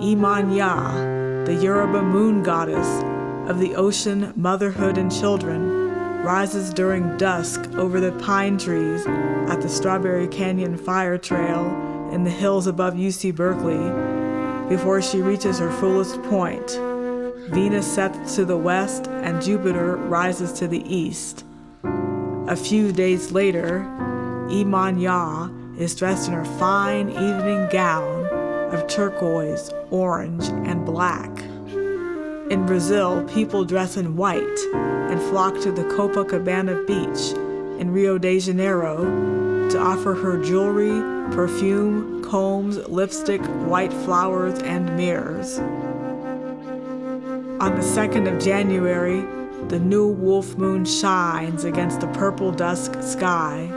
Iman 0.00 0.50
Ya, 0.50 1.09
the 1.50 1.64
Yoruba 1.64 2.00
moon 2.00 2.44
goddess 2.44 2.86
of 3.50 3.58
the 3.58 3.74
ocean, 3.74 4.32
motherhood, 4.36 4.96
and 4.96 5.10
children, 5.10 6.22
rises 6.22 6.72
during 6.72 7.16
dusk 7.16 7.68
over 7.72 7.98
the 7.98 8.12
pine 8.24 8.56
trees 8.56 9.04
at 9.50 9.60
the 9.60 9.68
Strawberry 9.68 10.28
Canyon 10.28 10.76
Fire 10.76 11.18
Trail 11.18 11.66
in 12.12 12.22
the 12.22 12.30
hills 12.30 12.68
above 12.68 12.94
UC 12.94 13.34
Berkeley 13.34 13.80
before 14.68 15.02
she 15.02 15.20
reaches 15.20 15.58
her 15.58 15.72
fullest 15.72 16.22
point. 16.22 16.70
Venus 17.52 17.92
sets 17.92 18.36
to 18.36 18.44
the 18.44 18.56
west 18.56 19.08
and 19.08 19.42
Jupiter 19.42 19.96
rises 19.96 20.52
to 20.52 20.68
the 20.68 20.84
east. 20.86 21.44
A 21.82 22.54
few 22.54 22.92
days 22.92 23.32
later, 23.32 23.80
Iman 24.52 25.00
Ya 25.00 25.48
is 25.76 25.96
dressed 25.96 26.28
in 26.28 26.34
her 26.34 26.44
fine 26.60 27.08
evening 27.10 27.68
gown 27.72 28.19
of 28.72 28.86
turquoise, 28.86 29.70
orange, 29.90 30.48
and 30.68 30.84
black. 30.84 31.30
In 32.50 32.66
Brazil, 32.66 33.22
people 33.28 33.64
dress 33.64 33.96
in 33.96 34.16
white 34.16 34.58
and 34.74 35.20
flock 35.22 35.60
to 35.60 35.70
the 35.70 35.84
Copacabana 35.84 36.86
beach 36.86 37.36
in 37.80 37.92
Rio 37.92 38.18
de 38.18 38.40
Janeiro 38.40 38.98
to 39.70 39.78
offer 39.78 40.14
her 40.14 40.42
jewelry, 40.42 41.00
perfume, 41.32 42.24
combs, 42.24 42.76
lipstick, 42.88 43.40
white 43.66 43.92
flowers, 43.92 44.58
and 44.62 44.96
mirrors. 44.96 45.58
On 47.60 47.74
the 47.74 47.82
2nd 47.82 48.32
of 48.32 48.42
January, 48.42 49.24
the 49.68 49.78
new 49.78 50.08
wolf 50.08 50.56
moon 50.56 50.84
shines 50.84 51.64
against 51.64 52.00
the 52.00 52.08
purple 52.08 52.50
dusk 52.50 53.00
sky. 53.02 53.70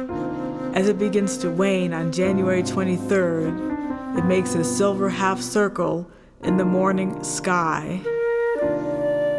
As 0.73 0.87
it 0.87 0.97
begins 0.97 1.37
to 1.37 1.51
wane 1.51 1.93
on 1.93 2.11
January 2.11 2.63
23rd, 2.63 3.82
it 4.17 4.25
makes 4.25 4.55
a 4.55 4.63
silver 4.63 5.09
half 5.09 5.41
circle 5.41 6.09
in 6.43 6.57
the 6.57 6.65
morning 6.65 7.23
sky. 7.23 8.01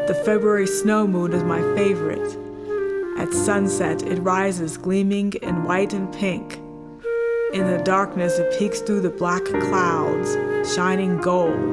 The 0.07 0.21
February 0.25 0.67
snow 0.67 1.07
moon 1.07 1.33
is 1.33 1.45
my 1.45 1.61
favorite. 1.75 2.39
At 3.17 3.33
sunset, 3.33 4.03
it 4.03 4.19
rises 4.21 4.77
gleaming 4.77 5.33
in 5.35 5.65
white 5.65 5.93
and 5.93 6.13
pink. 6.13 6.57
In 7.53 7.67
the 7.71 7.81
darkness, 7.85 8.39
it 8.39 8.59
peeks 8.59 8.81
through 8.81 9.03
the 9.03 9.11
black 9.11 9.45
clouds, 9.45 10.37
shining 10.75 11.19
gold. 11.19 11.73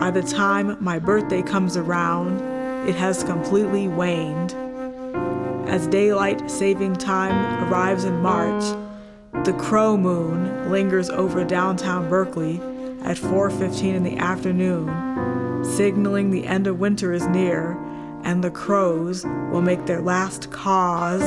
By 0.00 0.10
the 0.10 0.22
time 0.22 0.76
my 0.82 0.98
birthday 0.98 1.42
comes 1.42 1.76
around, 1.76 2.40
it 2.88 2.94
has 2.94 3.22
completely 3.22 3.86
waned. 3.86 4.54
As 5.68 5.86
daylight 5.86 6.50
saving 6.50 6.96
time 6.96 7.68
arrives 7.70 8.04
in 8.04 8.22
March, 8.22 8.64
the 9.44 9.56
crow 9.58 9.96
moon 9.96 10.70
lingers 10.70 11.10
over 11.10 11.44
downtown 11.44 12.08
Berkeley 12.08 12.60
at 13.02 13.16
4:15 13.16 13.94
in 13.94 14.02
the 14.02 14.18
afternoon, 14.18 15.64
signaling 15.64 16.30
the 16.30 16.46
end 16.46 16.66
of 16.66 16.78
winter 16.78 17.12
is 17.12 17.26
near 17.28 17.76
and 18.24 18.42
the 18.42 18.50
crows 18.50 19.24
will 19.50 19.62
make 19.62 19.86
their 19.86 20.02
last 20.02 20.50
caws 20.50 21.22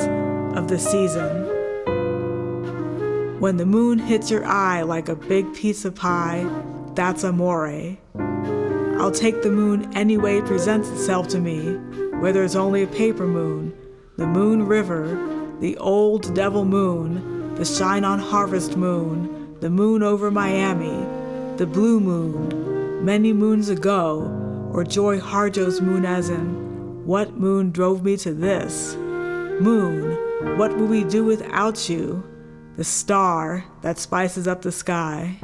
of 0.55 0.67
the 0.67 0.77
season. 0.77 1.47
When 3.39 3.57
the 3.57 3.65
moon 3.65 3.97
hits 3.97 4.29
your 4.29 4.45
eye 4.45 4.83
like 4.83 5.09
a 5.09 5.15
big 5.15 5.51
piece 5.53 5.85
of 5.85 5.95
pie, 5.95 6.45
that's 6.93 7.23
amore. 7.23 7.97
I'll 8.99 9.11
take 9.11 9.41
the 9.41 9.49
moon 9.49 9.89
any 9.95 10.17
way 10.17 10.37
it 10.37 10.45
presents 10.45 10.89
itself 10.89 11.27
to 11.29 11.39
me, 11.39 11.75
whether 12.19 12.43
it's 12.43 12.55
only 12.55 12.83
a 12.83 12.87
paper 12.87 13.25
moon, 13.25 13.73
the 14.17 14.27
moon 14.27 14.67
river, 14.67 15.17
the 15.59 15.75
old 15.77 16.35
devil 16.35 16.65
moon, 16.65 17.30
the 17.55 17.65
shine 17.65 18.03
on 18.03 18.19
harvest 18.19 18.77
moon, 18.77 19.57
the 19.59 19.69
moon 19.69 20.03
over 20.03 20.31
Miami, 20.31 21.05
the 21.57 21.67
blue 21.67 21.99
moon, 21.99 23.05
many 23.05 23.33
moons 23.33 23.69
ago, 23.69 24.21
or 24.73 24.83
Joy 24.83 25.19
Harjo's 25.19 25.81
moon 25.81 26.05
as 26.05 26.29
in, 26.29 27.05
what 27.05 27.37
moon 27.37 27.71
drove 27.71 28.03
me 28.03 28.17
to 28.17 28.33
this? 28.33 28.95
Moon, 28.95 30.57
what 30.57 30.75
will 30.77 30.87
we 30.87 31.03
do 31.03 31.23
without 31.23 31.89
you? 31.89 32.23
The 32.77 32.83
star 32.83 33.65
that 33.81 33.99
spices 33.99 34.47
up 34.47 34.61
the 34.61 34.71
sky. 34.71 35.37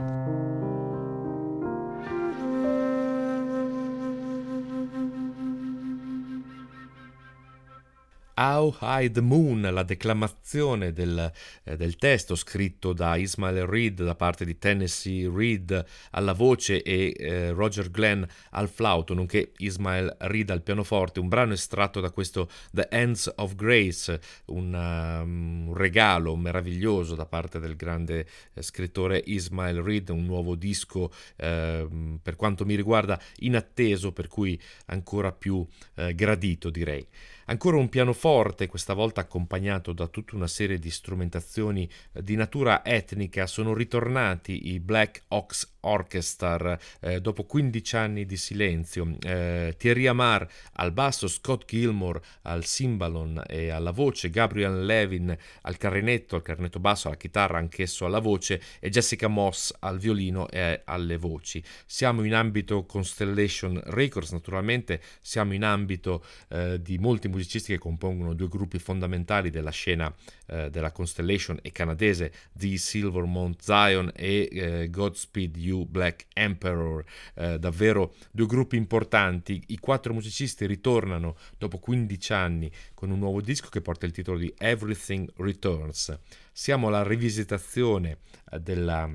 How 8.39 8.75
High 8.81 9.11
the 9.11 9.21
Moon, 9.21 9.61
la 9.61 9.83
declamazione 9.83 10.93
del, 10.93 11.31
eh, 11.63 11.75
del, 11.75 11.95
testo 11.95 12.35
scritto 12.35 12.93
da 12.93 13.15
Ismail 13.15 13.65
Reed 13.65 14.03
da 14.03 14.15
parte 14.15 14.45
di 14.45 14.57
Tennessee 14.57 15.29
Reed 15.33 15.83
alla 16.11 16.33
voce 16.33 16.83
e 16.83 17.15
eh, 17.17 17.51
Roger 17.51 17.89
Glenn 17.89 18.23
al 18.51 18.69
flauto, 18.69 19.13
nonché 19.13 19.53
Ismail 19.57 20.15
Reed 20.19 20.51
al 20.51 20.61
pianoforte, 20.61 21.19
un 21.19 21.29
brano 21.29 21.53
estratto 21.53 21.99
da 21.99 22.11
questo 22.11 22.49
The 22.71 22.87
Hands 22.91 23.33
of 23.37 23.55
Grace, 23.55 24.19
un, 24.45 24.73
um, 24.73 25.67
un 25.67 25.73
regalo 25.73 26.35
meraviglioso 26.35 27.15
da 27.15 27.25
parte 27.25 27.59
del 27.59 27.75
grande 27.75 28.27
eh, 28.53 28.61
scrittore 28.61 29.21
Ismail 29.25 29.81
Reed, 29.81 30.09
un 30.09 30.25
nuovo 30.25 30.55
disco 30.55 31.11
ehm, 31.37 32.19
per 32.21 32.35
quanto 32.35 32.65
mi 32.65 32.75
riguarda 32.75 33.19
inatteso, 33.37 34.11
per 34.11 34.27
cui 34.27 34.59
ancora 34.87 35.31
più 35.31 35.65
eh, 35.95 36.13
gradito 36.13 36.69
direi. 36.69 37.07
Ancora 37.49 37.77
un 37.77 37.87
pianoforte, 37.87 38.67
questa 38.67 38.93
volta 38.93 39.21
accompagnato 39.21 39.93
da 39.93 40.07
tutta 40.07 40.35
una 40.35 40.47
serie 40.47 40.79
di 40.79 40.91
strumentazioni 40.91 41.89
di 42.11 42.35
natura 42.35 42.83
etnica, 42.83 43.47
sono 43.47 43.73
ritornati 43.73 44.73
i 44.73 44.81
Black 44.81 45.23
Ox 45.29 45.76
Orchestra, 45.87 46.77
eh, 46.99 47.21
dopo 47.21 47.45
15 47.45 47.95
anni 47.95 48.25
di 48.25 48.37
silenzio. 48.37 49.17
Eh, 49.21 49.75
Thierry 49.77 50.07
Amar 50.07 50.47
al 50.73 50.91
basso, 50.91 51.27
Scott 51.27 51.65
Gilmore 51.65 52.21
al 52.43 52.63
cimbalon 52.65 53.43
e 53.47 53.69
alla 53.69 53.91
voce, 53.91 54.29
Gabriel 54.29 54.85
Levin 54.85 55.35
al 55.61 55.77
clarinetto, 55.77 56.35
al 56.35 56.41
clarinetto 56.41 56.79
basso, 56.79 57.07
alla 57.07 57.17
chitarra, 57.17 57.57
anch'esso 57.57 58.05
alla 58.05 58.19
voce, 58.19 58.61
e 58.79 58.89
Jessica 58.89 59.27
Moss 59.27 59.73
al 59.79 59.97
violino 59.97 60.49
e 60.49 60.81
alle 60.85 61.17
voci. 61.17 61.63
Siamo 61.85 62.23
in 62.23 62.33
ambito 62.33 62.85
Constellation 62.85 63.81
Records, 63.85 64.31
naturalmente 64.31 65.01
siamo 65.21 65.53
in 65.53 65.63
ambito 65.63 66.23
eh, 66.49 66.81
di 66.81 66.97
molti 66.97 67.27
musicisti 67.27 67.71
che 67.71 67.79
compongono 67.79 68.33
due 68.33 68.47
gruppi 68.47 68.79
fondamentali 68.79 69.49
della 69.49 69.71
scena 69.71 70.13
eh, 70.47 70.69
della 70.69 70.91
Constellation 70.91 71.59
e 71.61 71.71
canadese, 71.71 72.31
The 72.53 72.77
Silver 72.77 73.23
Mount 73.23 73.61
Zion 73.61 74.11
e 74.15 74.49
eh, 74.51 74.89
Godspeed 74.89 75.57
You 75.57 75.76
Black 75.85 76.27
Emperor, 76.33 77.03
eh, 77.35 77.59
davvero 77.59 78.15
due 78.31 78.45
gruppi 78.45 78.75
importanti. 78.75 79.61
I 79.67 79.77
quattro 79.79 80.13
musicisti 80.13 80.65
ritornano 80.65 81.35
dopo 81.57 81.77
15 81.77 82.33
anni 82.33 82.71
con 82.93 83.11
un 83.11 83.19
nuovo 83.19 83.41
disco 83.41 83.69
che 83.69 83.81
porta 83.81 84.05
il 84.05 84.11
titolo 84.11 84.37
di 84.37 84.53
Everything 84.57 85.31
Returns. 85.37 86.17
Siamo 86.51 86.87
alla 86.87 87.03
rivisitazione 87.03 88.19
eh, 88.51 88.59
della 88.59 89.09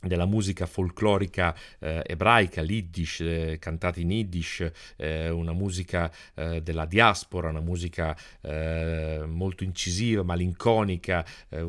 della 0.00 0.24
musica 0.24 0.66
folclorica 0.66 1.54
eh, 1.78 2.02
ebraica, 2.06 2.62
l'Iddish, 2.62 3.20
eh, 3.20 3.58
cantata 3.60 4.00
in 4.00 4.10
Yiddish, 4.10 4.70
eh, 4.96 5.28
una 5.28 5.52
musica 5.52 6.10
eh, 6.34 6.62
della 6.62 6.86
diaspora, 6.86 7.50
una 7.50 7.60
musica 7.60 8.16
eh, 8.40 9.22
molto 9.26 9.64
incisiva, 9.64 10.22
malinconica, 10.22 11.24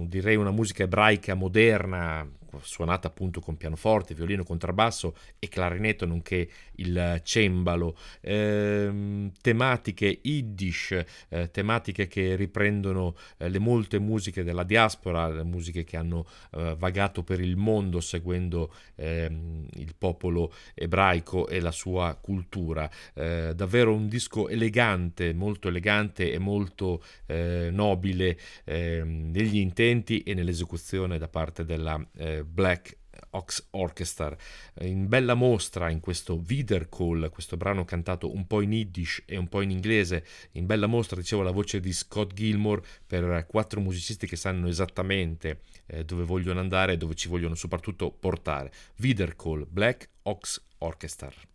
direi 0.06 0.36
una 0.36 0.52
musica 0.52 0.84
ebraica 0.84 1.34
moderna, 1.34 2.28
suonata 2.62 3.08
appunto 3.08 3.40
con 3.40 3.58
pianoforte, 3.58 4.14
violino, 4.14 4.44
contrabbasso 4.44 5.16
e 5.40 5.48
clarinetto, 5.48 6.06
nonché 6.06 6.50
il 6.76 7.22
cembalo, 7.24 7.98
eh, 8.22 9.32
tematiche 9.42 10.20
yiddish, 10.22 11.04
eh, 11.30 11.50
tematiche 11.52 12.08
che 12.08 12.36
riprendono 12.36 13.16
eh, 13.38 13.50
le 13.50 13.60
molte 13.60 14.00
musiche 14.00 14.44
della 14.44 14.64
diaspora, 14.64 15.30
le 15.30 15.44
musiche 15.44 15.84
che 15.84 15.98
hanno 15.98 16.26
eh, 16.52 16.76
vagato 16.78 17.24
per 17.24 17.40
il 17.40 17.56
mondo 17.56 18.00
seguendo 18.00 18.74
ehm, 18.96 19.68
il 19.76 19.96
popolo 19.98 20.54
ebraico 20.74 21.48
e 21.48 21.60
la 21.60 21.72
sua 21.72 22.18
cultura. 22.20 22.90
Eh, 23.14 23.54
davvero 23.56 23.94
un 23.94 24.08
disco 24.08 24.48
elegante, 24.48 25.34
molto 25.34 25.68
elegante 25.68 26.32
e 26.32 26.40
molto 26.40 27.04
eh, 27.28 27.70
nobile 27.72 28.38
ehm, 28.66 29.32
negli 29.32 29.58
intenti 29.58 30.24
e 30.24 30.34
nell'esecuzione 30.34 31.18
da 31.18 31.28
parte 31.28 31.66
della 31.66 32.00
Black 32.44 32.98
Ox 33.32 33.68
Orchestra 33.72 34.36
in 34.82 35.08
bella 35.08 35.34
mostra 35.34 35.90
in 35.90 36.00
questo 36.00 36.42
Wiedercall, 36.48 37.30
questo 37.30 37.58
brano 37.58 37.86
cantato 37.86 38.34
un 38.34 38.48
po' 38.48 38.62
in 38.62 38.74
yiddish 38.74 39.24
e 39.26 39.38
un 39.38 39.48
po' 39.48 39.62
in 39.62 39.72
inglese, 39.72 40.26
in 40.54 40.66
bella 40.66 40.88
mostra 40.88 41.20
dicevo 41.20 41.42
la 41.42 41.52
voce 41.52 41.80
di 41.80 41.94
Scott 41.94 42.34
Gilmore 42.34 42.84
per 43.06 43.46
quattro 43.48 43.80
musicisti 43.80 44.28
che 44.28 44.36
sanno 44.36 44.68
esattamente 44.68 45.62
eh, 45.88 46.04
dove 46.04 46.24
vogliono 46.24 46.60
andare 46.60 46.94
e 46.94 46.98
dove 46.98 47.16
ci 47.16 47.28
vogliono 47.28 47.56
soprattutto 47.56 48.12
portare. 48.12 48.72
Wiedercall, 48.98 49.66
Black 49.70 50.10
Ox 50.24 50.62
Orchestra. 50.80 51.51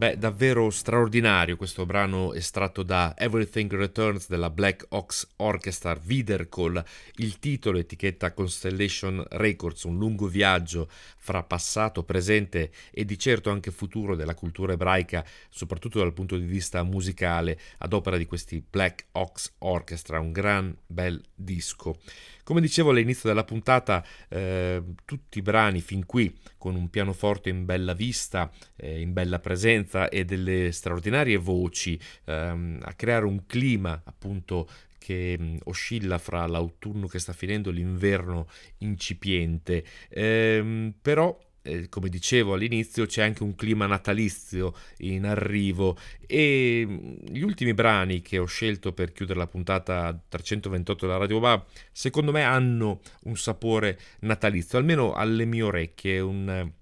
Beh, 0.00 0.16
davvero 0.16 0.70
straordinario 0.70 1.58
questo 1.58 1.84
brano 1.84 2.32
estratto 2.32 2.82
da 2.82 3.14
Everything 3.18 3.70
Returns 3.70 4.30
della 4.30 4.48
Black 4.48 4.86
Ox 4.88 5.28
Orchestra 5.36 6.00
Wiedercall, 6.02 6.82
il 7.16 7.38
titolo 7.38 7.76
etichetta 7.76 8.32
Constellation 8.32 9.22
Records, 9.28 9.82
un 9.82 9.98
lungo 9.98 10.26
viaggio 10.26 10.88
fra 11.18 11.42
passato, 11.42 12.02
presente 12.02 12.70
e 12.90 13.04
di 13.04 13.18
certo 13.18 13.50
anche 13.50 13.70
futuro 13.70 14.16
della 14.16 14.34
cultura 14.34 14.72
ebraica, 14.72 15.22
soprattutto 15.50 15.98
dal 15.98 16.14
punto 16.14 16.38
di 16.38 16.46
vista 16.46 16.82
musicale, 16.82 17.60
ad 17.80 17.92
opera 17.92 18.16
di 18.16 18.24
questi 18.24 18.64
Black 18.66 19.08
Ox 19.12 19.52
Orchestra, 19.58 20.18
un 20.18 20.32
gran 20.32 20.74
bel 20.86 21.22
disco. 21.34 21.98
Come 22.44 22.60
dicevo 22.60 22.90
all'inizio 22.90 23.28
della 23.28 23.44
puntata, 23.44 24.04
eh, 24.28 24.82
tutti 25.04 25.38
i 25.38 25.42
brani 25.42 25.80
fin 25.80 26.06
qui 26.06 26.34
con 26.58 26.74
un 26.74 26.88
pianoforte 26.88 27.48
in 27.48 27.64
bella 27.64 27.92
vista, 27.94 28.50
eh, 28.76 29.00
in 29.00 29.12
bella 29.12 29.38
presenza 29.38 30.08
e 30.08 30.24
delle 30.24 30.72
straordinarie 30.72 31.36
voci 31.36 31.98
ehm, 32.24 32.80
a 32.82 32.92
creare 32.94 33.24
un 33.24 33.46
clima 33.46 34.00
appunto 34.04 34.68
che 34.98 35.36
mh, 35.38 35.56
oscilla 35.64 36.18
fra 36.18 36.46
l'autunno 36.46 37.06
che 37.06 37.18
sta 37.18 37.32
finendo 37.32 37.70
e 37.70 37.72
l'inverno 37.72 38.46
incipiente. 38.78 39.84
Ehm, 40.10 40.94
però 41.00 41.36
eh, 41.62 41.88
come 41.88 42.08
dicevo 42.08 42.54
all'inizio, 42.54 43.06
c'è 43.06 43.22
anche 43.22 43.42
un 43.42 43.54
clima 43.54 43.86
natalizio 43.86 44.74
in 44.98 45.26
arrivo. 45.26 45.96
E 46.26 46.84
mh, 46.86 47.32
gli 47.32 47.42
ultimi 47.42 47.74
brani 47.74 48.22
che 48.22 48.38
ho 48.38 48.46
scelto 48.46 48.92
per 48.92 49.12
chiudere 49.12 49.38
la 49.38 49.46
puntata 49.46 50.18
328 50.28 51.06
della 51.06 51.18
Radio 51.18 51.40
Bar, 51.40 51.64
secondo 51.92 52.32
me 52.32 52.42
hanno 52.42 53.00
un 53.24 53.36
sapore 53.36 53.98
natalizio, 54.20 54.78
almeno 54.78 55.12
alle 55.14 55.44
mie 55.44 55.62
orecchie, 55.62 56.20
un 56.20 56.72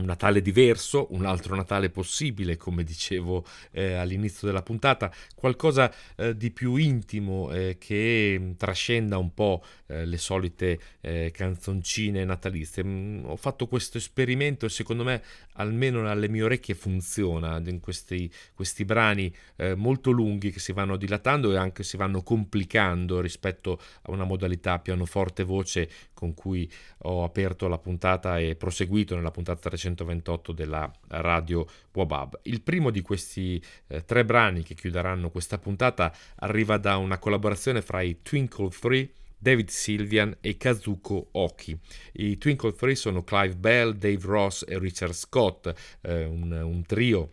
un 0.00 0.06
Natale 0.06 0.42
diverso, 0.42 1.06
un 1.10 1.24
altro 1.24 1.54
Natale 1.54 1.90
possibile, 1.90 2.56
come 2.56 2.82
dicevo 2.82 3.44
eh, 3.70 3.94
all'inizio 3.94 4.46
della 4.46 4.62
puntata, 4.62 5.12
qualcosa 5.34 5.92
eh, 6.16 6.36
di 6.36 6.50
più 6.50 6.76
intimo 6.76 7.52
eh, 7.52 7.76
che 7.78 8.54
trascenda 8.56 9.18
un 9.18 9.32
po' 9.32 9.62
eh, 9.86 10.04
le 10.06 10.18
solite 10.18 10.80
eh, 11.00 11.30
canzoncine 11.32 12.24
natalizie. 12.24 12.84
Mm, 12.84 13.24
ho 13.26 13.36
fatto 13.36 13.66
questo 13.66 13.98
esperimento 13.98 14.66
e 14.66 14.68
secondo 14.70 15.04
me 15.04 15.22
almeno 15.54 16.08
alle 16.08 16.28
mie 16.28 16.42
orecchie 16.42 16.74
funziona 16.74 17.60
in 17.64 17.80
questi, 17.80 18.30
questi 18.54 18.84
brani 18.84 19.32
eh, 19.56 19.74
molto 19.74 20.10
lunghi 20.10 20.50
che 20.50 20.60
si 20.60 20.72
vanno 20.72 20.96
dilatando 20.96 21.52
e 21.52 21.56
anche 21.56 21.82
si 21.82 21.96
vanno 21.96 22.22
complicando 22.22 23.20
rispetto 23.20 23.80
a 24.02 24.10
una 24.10 24.24
modalità 24.24 24.78
pianoforte 24.78 25.42
voce 25.42 25.88
con 26.20 26.34
cui 26.34 26.70
ho 27.04 27.24
aperto 27.24 27.66
la 27.66 27.78
puntata 27.78 28.38
e 28.38 28.54
proseguito 28.54 29.16
nella 29.16 29.30
puntata 29.30 29.70
328 29.70 30.52
della 30.52 30.92
radio 31.08 31.66
Wabab. 31.94 32.40
Il 32.42 32.60
primo 32.60 32.90
di 32.90 33.00
questi 33.00 33.60
eh, 33.86 34.04
tre 34.04 34.26
brani 34.26 34.62
che 34.62 34.74
chiuderanno 34.74 35.30
questa 35.30 35.56
puntata 35.56 36.14
arriva 36.36 36.76
da 36.76 36.98
una 36.98 37.18
collaborazione 37.18 37.80
fra 37.80 38.02
i 38.02 38.18
Twinkle 38.20 38.68
3 38.68 39.10
David 39.38 39.70
Sylvian 39.70 40.36
e 40.42 40.58
Kazuko 40.58 41.28
Oki. 41.32 41.76
I 42.12 42.36
Twinkle 42.36 42.74
3 42.74 42.94
sono 42.94 43.24
Clive 43.24 43.56
Bell, 43.56 43.92
Dave 43.94 44.20
Ross 44.20 44.66
e 44.68 44.78
Richard 44.78 45.14
Scott, 45.14 45.72
eh, 46.02 46.26
un, 46.26 46.52
un 46.52 46.84
trio 46.84 47.32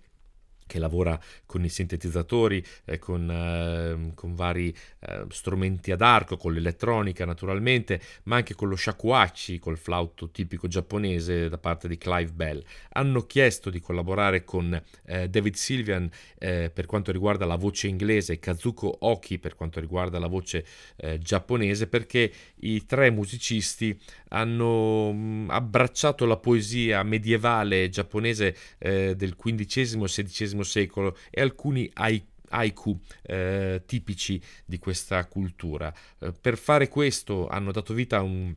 che 0.67 0.77
lavora 0.77 1.19
con 1.45 1.63
i 1.63 1.69
sintetizzatori, 1.69 2.63
eh, 2.85 2.99
con, 2.99 3.29
eh, 3.29 4.11
con, 4.13 4.35
vari 4.35 4.75
eh, 4.99 5.25
strumenti 5.29 5.91
ad 5.91 6.01
arco, 6.01 6.37
con 6.37 6.53
l'elettronica 6.53 7.25
naturalmente, 7.25 7.99
ma 8.23 8.35
anche 8.35 8.53
con 8.53 8.69
lo 8.69 8.75
shakuhachi, 8.75 9.57
col 9.57 9.77
flauto 9.77 10.29
tipico 10.29 10.67
giapponese 10.67 11.49
da 11.49 11.57
parte 11.57 11.87
di 11.87 11.97
Clive 11.97 12.31
Bell. 12.31 12.63
Hanno 12.91 13.25
chiesto 13.25 13.69
di 13.71 13.79
collaborare 13.79 14.43
con 14.43 14.79
eh, 15.05 15.29
David 15.29 15.55
Sylvian 15.55 16.09
eh, 16.37 16.69
per 16.71 16.85
quanto 16.85 17.11
riguarda 17.11 17.45
la 17.45 17.55
voce 17.55 17.87
inglese 17.87 18.33
e 18.33 18.39
Kazuko 18.39 18.97
Oki 18.99 19.39
per 19.39 19.55
quanto 19.55 19.79
riguarda 19.79 20.19
la 20.19 20.27
voce 20.27 20.65
eh, 20.97 21.17
giapponese 21.17 21.87
perché 21.87 22.31
i 22.59 22.85
tre 22.85 23.09
musicisti 23.09 23.97
hanno 24.29 25.45
abbracciato 25.47 26.25
la 26.25 26.37
poesia 26.37 27.03
medievale 27.03 27.89
giapponese 27.89 28.55
del 28.79 29.35
XV 29.35 30.03
e 30.03 30.23
XVI 30.23 30.63
secolo 30.63 31.17
e 31.29 31.41
alcuni 31.41 31.89
haiku 32.49 32.99
eh, 33.23 33.83
tipici 33.85 34.41
di 34.65 34.77
questa 34.79 35.25
cultura. 35.25 35.93
Eh, 36.19 36.31
per 36.39 36.57
fare 36.57 36.87
questo 36.87 37.47
hanno 37.47 37.71
dato 37.71 37.93
vita 37.93 38.17
a 38.17 38.21
un 38.21 38.53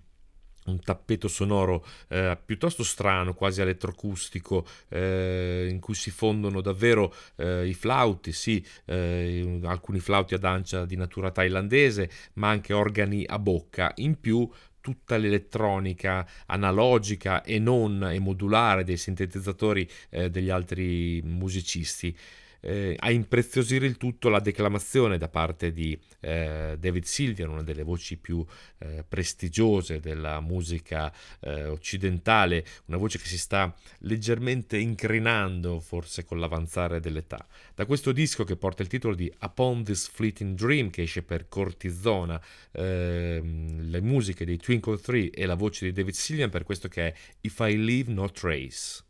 un 0.62 0.78
tappeto 0.78 1.26
sonoro 1.26 1.84
eh, 2.08 2.38
piuttosto 2.44 2.84
strano, 2.84 3.34
quasi 3.34 3.62
elettroacustico, 3.62 4.64
eh, 4.88 5.66
in 5.68 5.80
cui 5.80 5.94
si 5.94 6.10
fondono 6.10 6.60
davvero 6.60 7.12
eh, 7.36 7.66
i 7.66 7.74
flauti, 7.74 8.30
sì, 8.30 8.64
alcuni 8.86 9.98
flauti 10.00 10.34
ad 10.34 10.44
ancia 10.44 10.84
di 10.84 10.96
natura 10.96 11.30
thailandese, 11.30 12.10
ma 12.34 12.50
anche 12.50 12.74
organi 12.74 13.24
a 13.26 13.38
bocca. 13.38 13.90
In 13.96 14.20
più 14.20 14.48
tutta 14.80 15.16
l'elettronica 15.16 16.26
analogica 16.46 17.42
e 17.42 17.58
non 17.58 18.02
e 18.10 18.18
modulare 18.18 18.84
dei 18.84 18.96
sintetizzatori 18.96 19.88
eh, 20.10 20.30
degli 20.30 20.50
altri 20.50 21.20
musicisti. 21.22 22.16
Eh, 22.60 22.96
a 22.98 23.10
impreziosire 23.10 23.86
il 23.86 23.96
tutto 23.96 24.28
la 24.28 24.40
declamazione 24.40 25.18
da 25.18 25.28
parte 25.28 25.72
di 25.72 25.98
eh, 26.20 26.76
David 26.78 27.04
Sylvian, 27.04 27.50
una 27.50 27.62
delle 27.62 27.82
voci 27.82 28.16
più 28.16 28.44
eh, 28.78 29.04
prestigiose 29.08 30.00
della 30.00 30.40
musica 30.40 31.12
eh, 31.40 31.66
occidentale, 31.66 32.64
una 32.86 32.98
voce 32.98 33.18
che 33.18 33.26
si 33.26 33.38
sta 33.38 33.74
leggermente 34.00 34.76
incrinando 34.76 35.80
forse 35.80 36.24
con 36.24 36.38
l'avanzare 36.38 37.00
dell'età. 37.00 37.46
Da 37.74 37.86
questo 37.86 38.12
disco 38.12 38.44
che 38.44 38.56
porta 38.56 38.82
il 38.82 38.88
titolo 38.88 39.14
di 39.14 39.32
Upon 39.40 39.84
This 39.84 40.08
Fleeting 40.08 40.56
Dream, 40.56 40.90
che 40.90 41.02
esce 41.02 41.22
per 41.22 41.48
Cortisona, 41.48 42.40
ehm, 42.72 43.88
le 43.90 44.00
musiche 44.00 44.44
dei 44.44 44.58
Twinkle 44.58 44.98
3 44.98 45.30
e 45.30 45.46
la 45.46 45.54
voce 45.54 45.86
di 45.86 45.92
David 45.92 46.14
Sylvian 46.14 46.50
per 46.50 46.64
questo 46.64 46.88
che 46.88 47.08
è 47.08 47.14
If 47.40 47.58
I 47.60 47.76
Leave 47.76 48.12
No 48.12 48.30
Trace. 48.30 49.08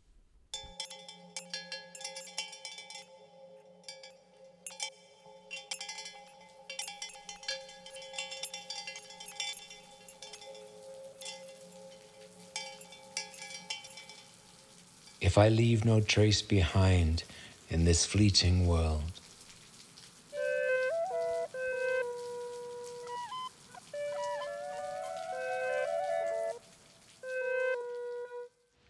If 15.31 15.37
I 15.37 15.47
leave 15.47 15.85
no 15.85 16.01
trace 16.01 16.41
behind, 16.41 17.23
in 17.69 17.85
this 17.85 18.05
fleeting 18.05 18.67
world. 18.67 19.13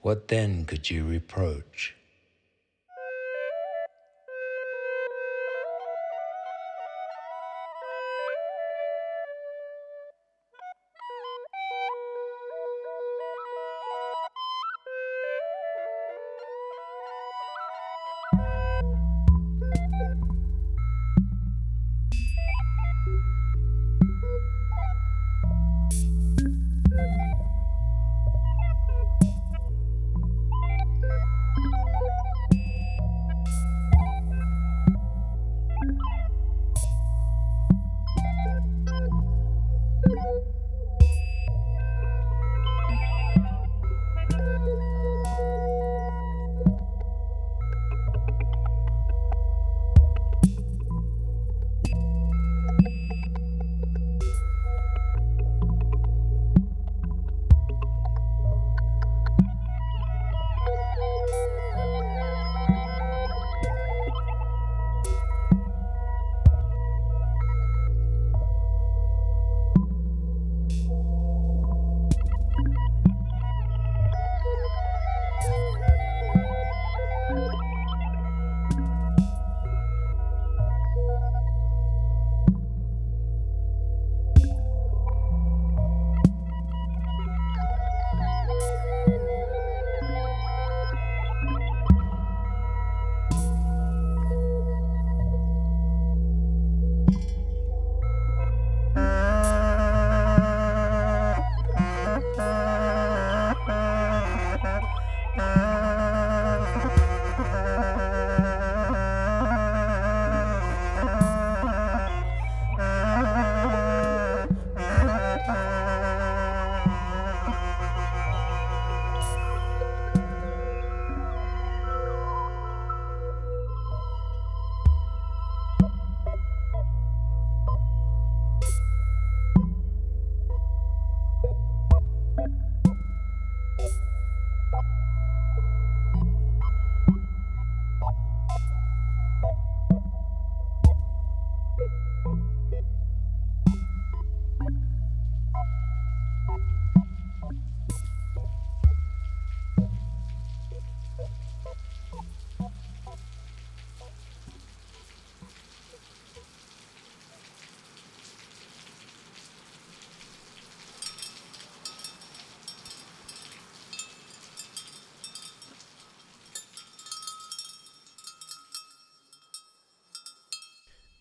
What 0.01 0.29
then 0.29 0.65
could 0.65 0.89
you 0.89 1.05
reproach? 1.05 1.93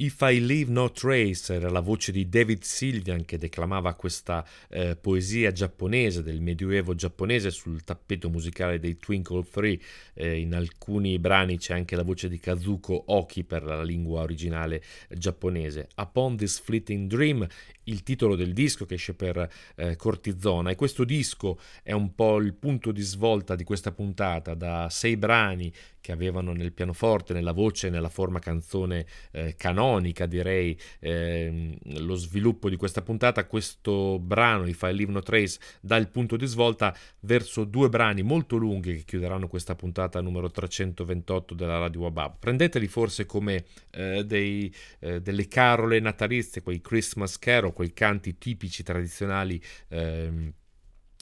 If 0.02 0.22
I 0.22 0.40
Leave 0.40 0.70
No 0.70 0.90
Trace 0.92 1.52
era 1.52 1.68
la 1.68 1.80
voce 1.80 2.10
di 2.10 2.26
David 2.26 2.62
Sylvian 2.62 3.26
che 3.26 3.36
declamava 3.36 3.92
questa 3.92 4.42
eh, 4.70 4.96
poesia 4.96 5.52
giapponese 5.52 6.22
del 6.22 6.40
medioevo 6.40 6.94
giapponese 6.94 7.50
sul 7.50 7.84
tappeto 7.84 8.30
musicale 8.30 8.78
dei 8.78 8.96
Twinkle 8.96 9.44
Three. 9.50 9.78
Eh, 10.14 10.40
in 10.40 10.54
alcuni 10.54 11.18
brani 11.18 11.58
c'è 11.58 11.74
anche 11.74 11.96
la 11.96 12.02
voce 12.02 12.30
di 12.30 12.38
Kazuko 12.38 13.02
Oki 13.08 13.44
per 13.44 13.62
la 13.62 13.82
lingua 13.82 14.22
originale 14.22 14.82
giapponese. 15.10 15.88
Upon 15.96 16.34
This 16.38 16.60
Fleeting 16.60 17.06
Dream 17.06 17.46
il 17.90 18.02
titolo 18.02 18.36
del 18.36 18.54
disco 18.54 18.86
che 18.86 18.94
esce 18.94 19.14
per 19.14 19.50
eh, 19.76 19.96
Cortizona 19.96 20.70
e 20.70 20.76
questo 20.76 21.04
disco 21.04 21.58
è 21.82 21.92
un 21.92 22.14
po' 22.14 22.38
il 22.38 22.54
punto 22.54 22.92
di 22.92 23.02
svolta 23.02 23.54
di 23.54 23.64
questa 23.64 23.92
puntata 23.92 24.54
da 24.54 24.88
sei 24.88 25.16
brani 25.16 25.72
che 26.00 26.12
avevano 26.12 26.52
nel 26.52 26.72
pianoforte, 26.72 27.32
nella 27.32 27.52
voce, 27.52 27.90
nella 27.90 28.08
forma 28.08 28.38
canzone 28.38 29.06
eh, 29.32 29.54
canonica 29.56 30.26
direi 30.26 30.78
eh, 30.98 31.78
lo 31.98 32.14
sviluppo 32.14 32.68
di 32.68 32.76
questa 32.76 33.02
puntata. 33.02 33.46
Questo 33.46 34.18
brano 34.18 34.66
i 34.66 34.74
File 34.74 34.92
Leave 34.92 35.12
No 35.12 35.20
Trace 35.20 35.58
dà 35.80 35.96
il 35.96 36.08
punto 36.08 36.36
di 36.36 36.46
svolta 36.46 36.96
verso 37.20 37.64
due 37.64 37.88
brani 37.88 38.22
molto 38.22 38.56
lunghi 38.56 38.96
che 38.96 39.04
chiuderanno 39.04 39.48
questa 39.48 39.74
puntata 39.74 40.20
numero 40.20 40.50
328 40.50 41.54
della 41.54 41.78
Radio 41.78 42.00
Wabab. 42.00 42.36
Prendeteli 42.38 42.86
forse 42.86 43.26
come 43.26 43.64
eh, 43.90 44.24
dei, 44.24 44.72
eh, 45.00 45.20
delle 45.20 45.48
carole 45.48 46.00
natalizie 46.00 46.62
quei 46.62 46.80
Christmas 46.80 47.38
Carol 47.38 47.72
quei 47.72 47.92
canti 47.92 48.38
tipici 48.38 48.82
tradizionali 48.82 49.60
ehm, 49.88 50.52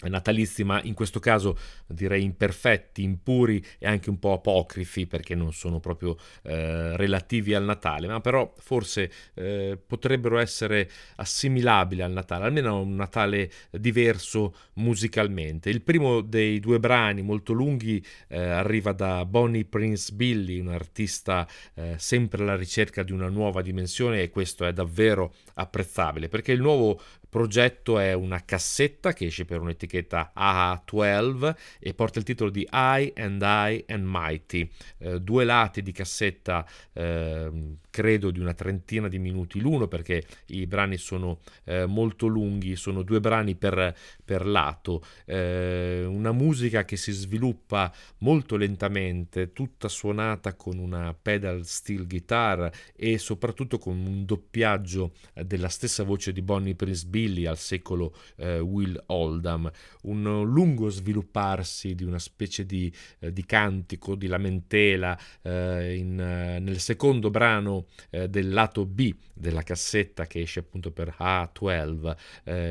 natalizi, 0.03 0.63
ma 0.63 0.81
in 0.83 0.95
questo 0.95 1.19
caso 1.19 1.59
direi 1.87 2.23
imperfetti, 2.23 3.03
impuri 3.03 3.65
e 3.79 3.87
anche 3.87 4.11
un 4.11 4.19
po' 4.19 4.35
apocrifi 4.35 5.07
perché 5.07 5.35
non 5.35 5.53
sono 5.53 5.81
proprio 5.81 6.17
eh, 6.43 6.97
relativi 6.97 7.55
al 7.55 7.65
Natale, 7.65 8.07
ma 8.07 8.21
però 8.21 8.53
forse 8.59 9.11
eh, 9.35 9.79
potrebbero 9.85 10.39
essere 10.39 10.89
assimilabili 11.17 12.03
al 12.03 12.13
Natale, 12.13 12.45
almeno 12.45 12.81
un 12.81 12.95
Natale 12.95 13.51
diverso 13.71 14.55
musicalmente. 14.75 15.71
Il 15.71 15.83
primo 15.83 16.21
dei 16.21 16.61
due 16.61 16.79
brani 16.79 17.23
molto 17.23 17.53
lunghi 17.53 18.05
eh, 18.29 18.39
arriva 18.39 18.93
da 18.93 19.25
Bonnie 19.25 19.65
Prince 19.65 20.13
Billy, 20.13 20.61
un 20.61 20.69
artista 20.69 21.47
eh, 21.75 21.95
sempre 21.99 22.43
alla 22.43 22.57
ricerca 22.57 23.03
di 23.03 23.13
una 23.13 23.29
nuova 23.29 23.63
dimensione 23.63 24.23
e 24.23 24.31
questo 24.31 24.65
è 24.65 24.73
davvero 24.73 25.35
apprezzabile 25.55 26.29
perché 26.29 26.53
il 26.53 26.61
nuovo 26.61 27.01
progetto 27.29 27.99
è 27.99 28.13
una 28.13 28.45
cassetta 28.45 29.13
che 29.13 29.27
esce 29.27 29.45
per 29.45 29.61
un'etichetta 29.61 30.33
AHA12 30.37 31.55
e 31.79 31.95
porta 31.95 32.19
il 32.19 32.25
titolo 32.25 32.51
di 32.51 32.67
I 32.71 33.13
and 33.17 33.43
I 33.43 33.85
and 33.89 34.05
Mighty, 34.07 34.71
eh, 34.99 35.21
due 35.21 35.45
lati 35.45 35.83
di 35.83 35.93
cassetta 35.93 36.67
eh, 36.93 37.77
credo 37.91 38.31
di 38.31 38.39
una 38.39 38.55
trentina 38.55 39.09
di 39.09 39.19
minuti 39.19 39.59
l'uno 39.61 39.89
perché 39.89 40.25
i 40.47 40.67
brani 40.67 40.97
sono 40.97 41.41
eh, 41.65 41.85
molto 41.87 42.27
lunghi, 42.27 42.77
sono 42.77 43.03
due 43.03 43.19
brani 43.19 43.57
per, 43.57 43.93
per 44.25 44.47
lato, 44.47 45.03
eh, 45.25 46.05
una 46.07 46.33
musica 46.33 46.85
che 46.85 46.97
si 46.97 47.11
sviluppa 47.13 47.93
molto 48.19 48.57
lentamente, 48.57 49.53
tutta 49.53 49.89
suonata 49.89 50.55
con 50.55 50.79
una 50.79 51.13
pedal 51.21 51.67
steel 51.67 52.07
guitar 52.07 52.71
e 52.95 53.19
soprattutto 53.19 53.79
con 53.79 53.97
un 53.99 54.25
doppiaggio 54.25 55.13
della 55.45 55.69
stessa 55.69 56.05
voce 56.05 56.33
di 56.33 56.43
Bonnie 56.43 56.75
Prince 56.75 57.07
Billy 57.19 57.47
al 57.47 57.59
secolo 57.59 58.15
eh, 58.37 58.61
Will 58.61 59.03
Oldham, 59.07 59.69
un 60.03 60.23
lungo 60.45 60.89
svilupparsi 60.89 61.97
di 61.97 62.05
una 62.05 62.21
specie 62.21 62.65
di, 62.65 62.93
eh, 63.19 63.33
di 63.33 63.45
cantico, 63.45 64.15
di 64.15 64.29
lamentela 64.29 65.19
eh, 65.43 65.97
in, 65.97 66.15
nel 66.15 66.79
secondo 66.79 67.31
brano 67.31 67.87
del 68.09 68.51
lato 68.51 68.85
B 68.87 69.15
della 69.35 69.63
cassetta 69.63 70.27
che 70.27 70.41
esce 70.41 70.61
appunto 70.61 70.91
per 70.93 71.15
A12. 71.19 72.17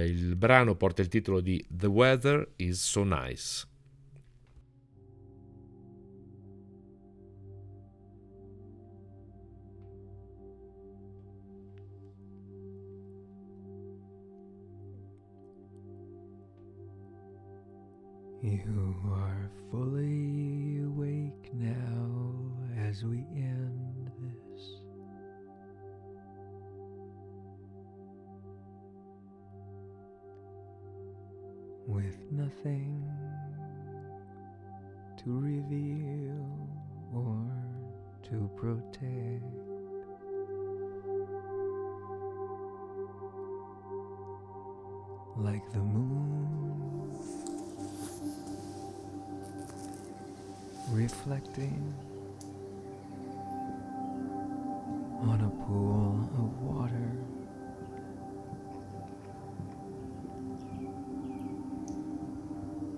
il 0.08 0.36
brano 0.36 0.76
porta 0.76 1.02
il 1.02 1.08
titolo 1.08 1.41
di 1.41 1.64
The 1.70 1.88
Weather 1.88 2.54
is 2.58 2.82
So 2.82 3.04
Nice. 3.04 3.76
You 18.48 18.95
are 19.12 19.52
fully 19.70 20.80
awake 20.86 21.50
now 21.52 22.10
as 22.80 23.04
we 23.04 23.18
end 23.36 24.10
this. 24.22 24.64
With 31.88 32.16
nothing 32.32 33.04
to 35.18 35.39
reveal 35.39 36.70
or 37.14 37.52
to 38.30 38.50
protect. 38.56 39.43
Like 45.36 45.70
the 45.74 45.80
moon 45.80 46.57
reflecting 50.91 51.93
on 55.21 55.41
a 55.41 55.49
pool 55.65 56.29
of 56.38 56.61
water. 56.61 57.11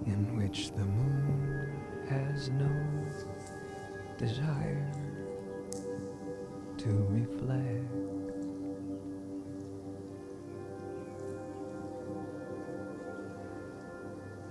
In 0.06 0.38
which 0.38 0.72
the 0.72 0.86
moon 0.86 1.80
has 2.10 2.50
no 2.50 2.70
desire 4.18 4.92
to 6.78 6.90
reflect. 7.10 7.86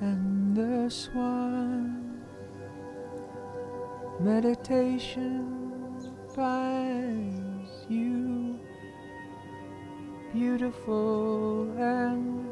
And 0.01 0.57
the 0.57 0.89
swan 0.91 1.78
meditation 4.29 5.41
finds 6.35 7.70
you 7.89 8.61
beautiful 10.35 11.72
and 11.79 12.47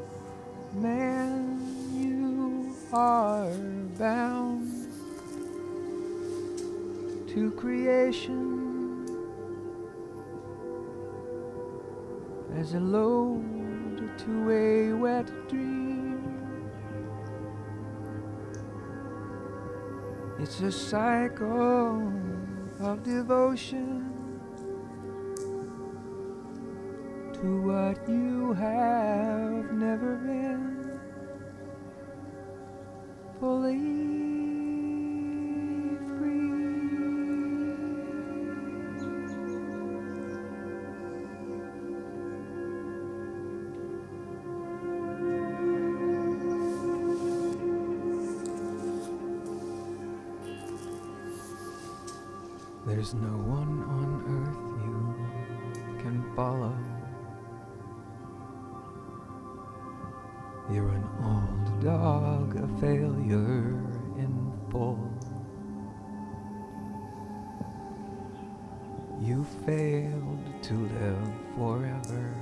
man 0.73 1.61
you 1.93 2.75
are 2.95 3.51
bound 3.99 4.89
to 7.29 7.51
creation. 7.61 9.05
As 12.57 12.73
a 12.73 12.81
load 12.81 13.46
It's 20.47 20.61
a 20.61 20.71
cycle 20.71 22.13
of 22.79 23.03
devotion 23.03 24.13
to 27.33 27.63
what 27.63 28.09
you 28.09 28.53
have 28.53 29.73
never 29.73 30.15
been 30.15 30.36
There's 53.07 53.23
no 53.23 53.37
one 53.37 53.85
on 53.85 54.11
earth 54.35 54.65
you 54.83 56.03
can 56.03 56.17
follow. 56.35 56.77
You're 60.69 60.89
an 60.89 61.09
old 61.23 61.85
dog, 61.85 62.57
a 62.57 62.67
failure 62.81 63.79
in 64.19 64.53
full. 64.73 64.99
You 69.21 69.47
failed 69.65 70.63
to 70.63 70.75
live 70.75 71.33
forever 71.55 72.35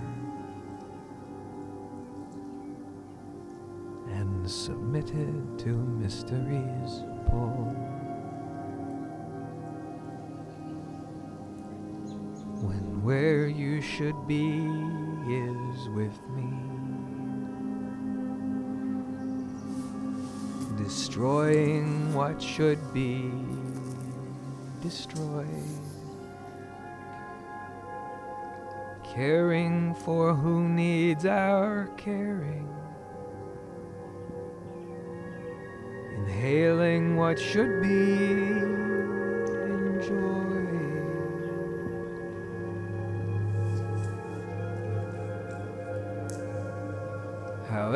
and 4.09 4.51
submitted 4.51 5.59
to 5.59 5.77
mystery's 5.77 7.05
pull. 7.29 7.74
Should 13.97 14.27
be 14.27 14.57
is 15.29 15.89
with 15.91 16.19
me. 16.31 16.51
Destroying 20.77 22.13
what 22.13 22.43
should 22.43 22.81
be 22.93 23.31
destroyed. 24.83 25.47
Caring 29.05 29.95
for 29.95 30.35
who 30.35 30.69
needs 30.69 31.25
our 31.25 31.87
caring. 31.97 32.69
Inhaling 36.17 37.15
what 37.15 37.39
should 37.39 37.81
be 37.81 38.64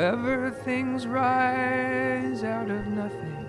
However, 0.08 0.50
things 0.64 1.06
rise 1.06 2.42
out 2.42 2.70
of 2.70 2.86
nothing. 2.86 3.44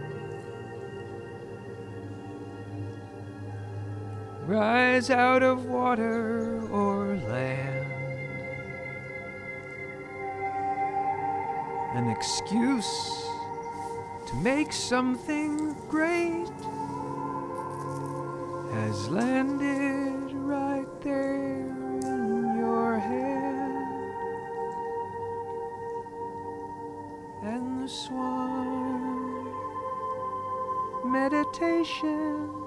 Rise 4.45 5.09
out 5.09 5.41
of 5.41 5.67
water 5.67 6.59
or 6.69 7.15
land. 7.15 7.85
An 11.95 12.09
excuse 12.09 13.23
to 14.27 14.35
make 14.43 14.73
something 14.73 15.73
great 15.87 16.49
has 18.73 19.07
landed 19.07 19.98
invitation. 31.49 32.58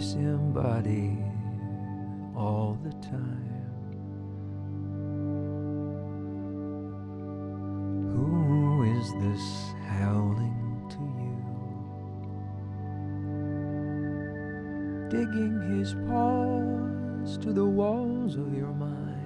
Disembodied 0.00 1.22
all 2.34 2.78
the 2.82 2.92
time. 3.06 3.66
Who 8.14 8.82
is 8.98 9.12
this 9.20 9.44
howling 9.86 10.88
to 10.94 11.02
you? 11.20 11.36
Digging 15.10 15.56
his 15.78 15.92
paws 16.08 17.36
to 17.44 17.52
the 17.52 17.66
walls 17.66 18.36
of 18.36 18.54
your 18.54 18.72
mind. 18.72 19.18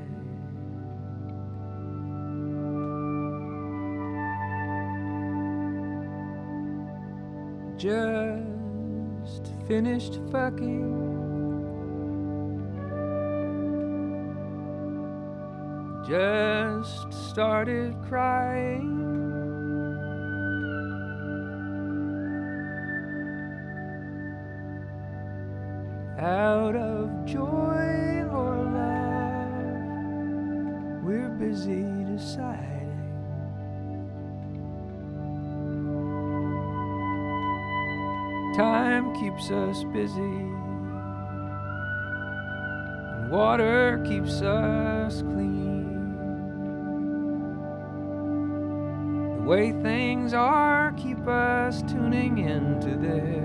Just 7.77 8.14
finished 9.67 10.21
fucking. 10.31 10.93
Just 16.07 17.13
started 17.31 17.95
crying. 18.07 19.01
Out 26.19 26.77
of 26.77 27.25
joy 27.25 28.23
or 28.31 28.57
love, 28.79 29.83
we're 31.03 31.31
busy 31.39 31.85
deciding. 32.05 32.74
Time 38.57 39.13
keeps 39.17 39.51
us 39.51 39.83
busy, 39.93 40.21
and 43.11 43.29
water 43.29 44.01
keeps 44.07 44.43
us 44.43 45.23
clean. 45.23 46.15
The 49.39 49.43
way 49.43 49.73
things 49.83 50.35
are 50.35 50.93
keep 50.93 51.27
us 51.27 51.83
tuning 51.83 52.39
into 52.39 52.97
this. 52.97 53.45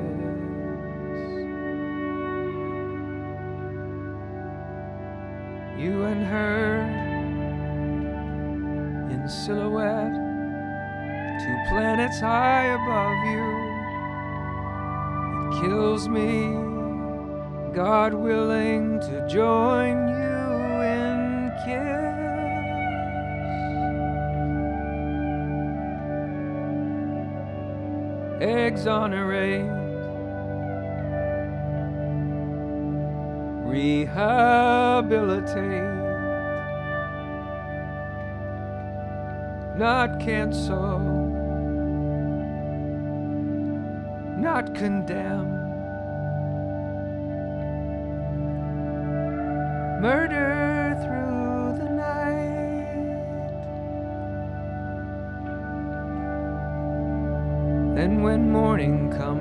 You 5.81 6.03
and 6.03 6.23
her 6.27 6.81
in 9.09 9.27
silhouette, 9.27 10.13
two 11.39 11.57
planets 11.73 12.19
high 12.19 12.65
above 12.65 13.17
you 13.33 13.58
kills 15.59 16.07
me. 16.07 16.53
God 17.73 18.13
willing 18.13 18.99
to 19.01 19.27
join 19.27 20.07
you 20.07 20.81
in 20.81 21.51
kiss. 21.65 21.99
Exonerate, 28.41 29.69
rehabilitate, 33.65 34.87
not 39.77 40.19
cancel. 40.21 41.18
Not 44.49 44.73
condemn. 44.73 45.49
Murder 50.01 50.97
through 51.03 51.77
the 51.77 51.89
night. 51.93 53.13
Then, 57.95 58.23
when 58.23 58.51
morning 58.51 59.11
comes, 59.11 59.38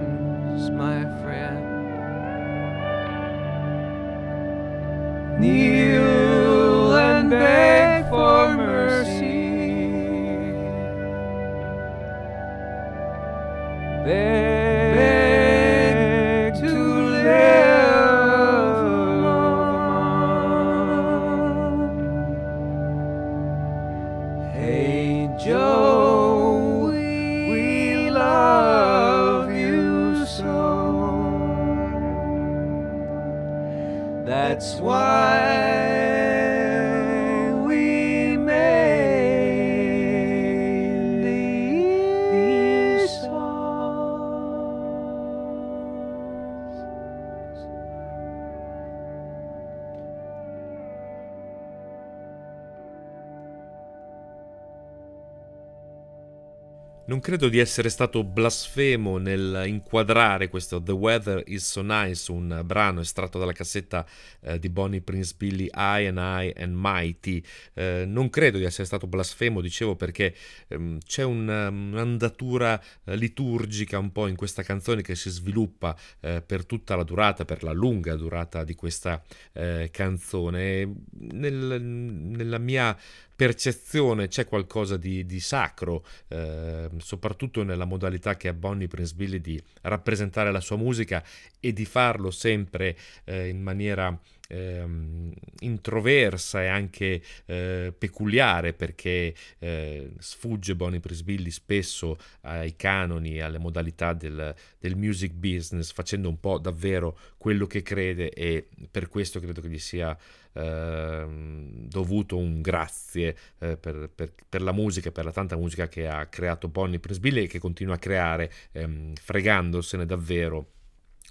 Non 57.08 57.20
credo 57.20 57.48
di 57.48 57.56
essere 57.58 57.88
stato 57.88 58.22
blasfemo 58.22 59.16
nel 59.16 59.62
inquadrare 59.64 60.50
questo 60.50 60.82
The 60.82 60.92
Weather 60.92 61.42
is 61.46 61.66
So 61.66 61.80
Nice, 61.80 62.30
un 62.30 62.60
brano 62.66 63.00
estratto 63.00 63.38
dalla 63.38 63.52
cassetta 63.52 64.06
eh, 64.40 64.58
di 64.58 64.68
Bonnie 64.68 65.00
Prince 65.00 65.32
Billy 65.38 65.70
I 65.72 66.04
and 66.06 66.18
I 66.18 66.52
and 66.54 66.74
Mighty. 66.76 67.42
Eh, 67.72 68.04
non 68.06 68.28
credo 68.28 68.58
di 68.58 68.64
essere 68.64 68.84
stato 68.84 69.06
blasfemo, 69.06 69.62
dicevo, 69.62 69.96
perché 69.96 70.34
ehm, 70.68 70.98
c'è 70.98 71.22
un, 71.22 71.48
um, 71.48 71.92
un'andatura 71.94 72.78
eh, 73.04 73.16
liturgica 73.16 73.98
un 73.98 74.12
po' 74.12 74.26
in 74.26 74.36
questa 74.36 74.62
canzone 74.62 75.00
che 75.00 75.14
si 75.14 75.30
sviluppa 75.30 75.96
eh, 76.20 76.42
per 76.42 76.66
tutta 76.66 76.94
la 76.94 77.04
durata, 77.04 77.46
per 77.46 77.62
la 77.62 77.72
lunga 77.72 78.16
durata 78.16 78.64
di 78.64 78.74
questa 78.74 79.22
eh, 79.54 79.88
canzone. 79.90 80.94
Nel- 81.20 81.80
nella 81.80 82.58
mia 82.58 82.94
percezione 83.38 84.26
c'è 84.26 84.46
qualcosa 84.46 84.96
di, 84.96 85.24
di 85.24 85.38
sacro, 85.38 86.04
eh, 86.26 86.90
soprattutto 86.96 87.62
nella 87.62 87.84
modalità 87.84 88.36
che 88.36 88.48
ha 88.48 88.52
Bonnie 88.52 88.88
Prince 88.88 89.14
Billy 89.14 89.40
di 89.40 89.62
rappresentare 89.82 90.50
la 90.50 90.58
sua 90.58 90.74
musica 90.74 91.22
e 91.60 91.72
di 91.72 91.84
farlo 91.84 92.32
sempre 92.32 92.96
eh, 93.22 93.46
in 93.46 93.62
maniera 93.62 94.18
ehm, 94.48 95.32
introversa 95.60 96.62
e 96.62 96.66
anche 96.66 97.22
eh, 97.46 97.94
peculiare 97.96 98.72
perché 98.72 99.34
eh, 99.58 100.10
sfugge 100.18 100.74
Bonnie 100.74 101.00
Prince 101.00 101.22
Billy 101.22 101.50
spesso 101.50 102.18
ai 102.42 102.74
canoni, 102.76 103.40
alle 103.40 103.58
modalità 103.58 104.12
del, 104.12 104.54
del 104.78 104.96
music 104.96 105.32
business, 105.32 105.92
facendo 105.92 106.28
un 106.28 106.40
po' 106.40 106.58
davvero 106.58 107.16
quello 107.36 107.66
che 107.66 107.82
crede 107.82 108.30
e 108.30 108.68
per 108.90 109.08
questo 109.08 109.38
credo 109.40 109.60
che 109.60 109.68
gli 109.68 109.78
sia 109.78 110.16
ehm, 110.52 111.86
dovuto 111.88 112.36
un 112.36 112.60
grazie 112.60 113.36
eh, 113.58 113.76
per, 113.76 114.10
per- 114.14 114.32
per 114.48 114.62
la 114.62 114.72
musica, 114.72 115.10
per 115.12 115.24
la 115.24 115.32
tanta 115.32 115.56
musica 115.56 115.88
che 115.88 116.08
ha 116.08 116.26
creato 116.26 116.68
Bonnie 116.68 116.98
Prince 116.98 117.20
Billy 117.20 117.44
e 117.44 117.46
che 117.46 117.58
continua 117.58 117.94
a 117.94 117.98
creare, 117.98 118.50
ehm, 118.72 119.14
fregandosene 119.14 120.06
davvero 120.06 120.72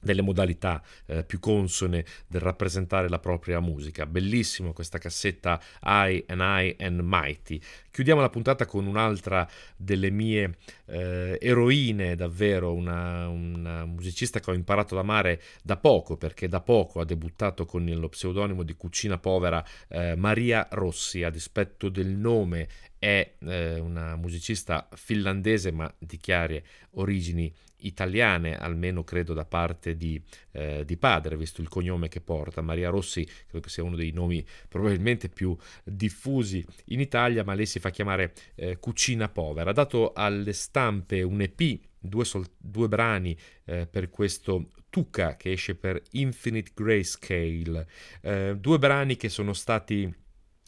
delle 0.01 0.21
modalità 0.21 0.81
eh, 1.05 1.23
più 1.23 1.39
consone 1.39 2.05
del 2.27 2.41
rappresentare 2.41 3.09
la 3.09 3.19
propria 3.19 3.59
musica. 3.59 4.05
Bellissimo 4.05 4.73
questa 4.73 4.97
cassetta 4.97 5.61
I 5.83 6.23
and 6.27 6.41
I 6.41 6.75
and 6.79 6.99
Mighty. 7.01 7.59
Chiudiamo 7.89 8.21
la 8.21 8.29
puntata 8.29 8.65
con 8.65 8.85
un'altra 8.85 9.47
delle 9.75 10.11
mie 10.11 10.57
eh, 10.85 11.37
eroine, 11.41 12.15
davvero 12.15 12.73
una, 12.73 13.27
una 13.27 13.85
musicista 13.85 14.39
che 14.39 14.51
ho 14.51 14.53
imparato 14.53 14.93
ad 14.93 15.03
amare 15.03 15.41
da 15.63 15.77
poco, 15.77 16.15
perché 16.15 16.47
da 16.47 16.61
poco 16.61 16.99
ha 16.99 17.05
debuttato 17.05 17.65
con 17.65 17.85
lo 17.85 18.09
pseudonimo 18.09 18.61
di 18.63 18.75
Cucina 18.75 19.17
Povera 19.17 19.65
eh, 19.87 20.15
Maria 20.15 20.67
Rossi, 20.71 21.23
a 21.23 21.31
dispetto 21.31 21.89
del 21.89 22.09
nome 22.09 22.67
è 22.99 23.33
eh, 23.39 23.79
una 23.79 24.15
musicista 24.15 24.87
finlandese 24.93 25.71
ma 25.71 25.91
di 25.97 26.17
chiare 26.17 26.63
origini 26.91 27.53
italiane, 27.79 28.57
almeno 28.57 29.03
credo 29.03 29.33
da 29.33 29.45
parte 29.45 29.95
di, 29.95 30.21
eh, 30.51 30.83
di 30.85 30.97
padre, 30.97 31.37
visto 31.37 31.61
il 31.61 31.67
cognome 31.67 32.07
che 32.07 32.21
porta. 32.21 32.61
Maria 32.61 32.89
Rossi 32.89 33.25
credo 33.25 33.59
che 33.59 33.69
sia 33.69 33.83
uno 33.83 33.95
dei 33.95 34.11
nomi 34.11 34.45
probabilmente 34.67 35.29
più 35.29 35.55
diffusi 35.83 36.65
in 36.85 36.99
Italia, 36.99 37.43
ma 37.43 37.53
lei 37.53 37.65
si 37.65 37.79
fa 37.79 37.89
chiamare 37.89 38.33
eh, 38.55 38.77
Cucina 38.79 39.29
Povera. 39.29 39.69
Ha 39.69 39.73
dato 39.73 40.13
alle 40.13 40.53
stampe 40.53 41.21
un 41.21 41.41
EP 41.41 41.79
due, 41.99 42.25
sol- 42.25 42.49
due 42.57 42.87
brani 42.87 43.37
eh, 43.65 43.87
per 43.87 44.09
questo 44.09 44.69
Tuca 44.89 45.35
che 45.35 45.51
esce 45.51 45.75
per 45.75 46.01
Infinite 46.11 46.71
Grayscale, 46.73 47.87
eh, 48.21 48.55
due 48.57 48.79
brani 48.79 49.17
che 49.17 49.29
sono 49.29 49.53
stati 49.53 50.11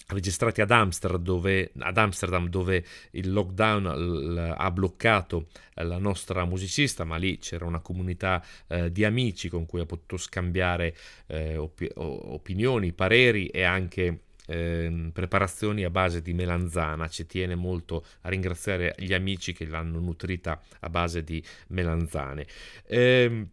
registrati 0.10 0.62
ad 0.62 0.72
Amsterdam, 0.72 1.22
dove, 1.22 1.72
ad 1.78 1.98
Amsterdam 1.98 2.48
dove 2.50 2.84
il 3.12 3.32
lockdown 3.32 3.84
l- 3.84 4.56
ha 4.58 4.72
bloccato 4.72 5.48
la 5.76 5.98
nostra 5.98 6.46
musicista, 6.46 7.04
ma 7.04 7.16
lì 7.18 7.38
c'era 7.38 7.66
una 7.66 7.80
comunità 7.80 8.44
eh, 8.68 8.92
di 8.92 9.06
amici 9.06 9.50
con 9.50 9.66
cui 9.66 9.80
ha 9.80 9.86
potuto 9.86 10.18
scambiare 10.18 10.96
eh, 11.28 11.58
op- 11.58 11.92
opinioni, 11.96 12.92
pareri 12.92 13.48
e 13.48 13.64
anche 13.64 14.22
eh, 14.48 15.10
preparazioni 15.14 15.84
a 15.84 15.90
base 15.90 16.22
di 16.22 16.34
melanzana. 16.34 17.08
Ci 17.08 17.26
tiene 17.26 17.56
molto 17.56 18.06
a 18.22 18.30
ringraziare 18.30 18.96
gli 18.98 19.14
amici 19.14 19.54
che 19.54 19.66
l'hanno 19.66 20.00
nutrita 20.00 20.60
a 20.82 20.90
base 20.90 21.24
di 21.24 21.42
melanzane. 21.68 22.46
Eh, 22.88 23.48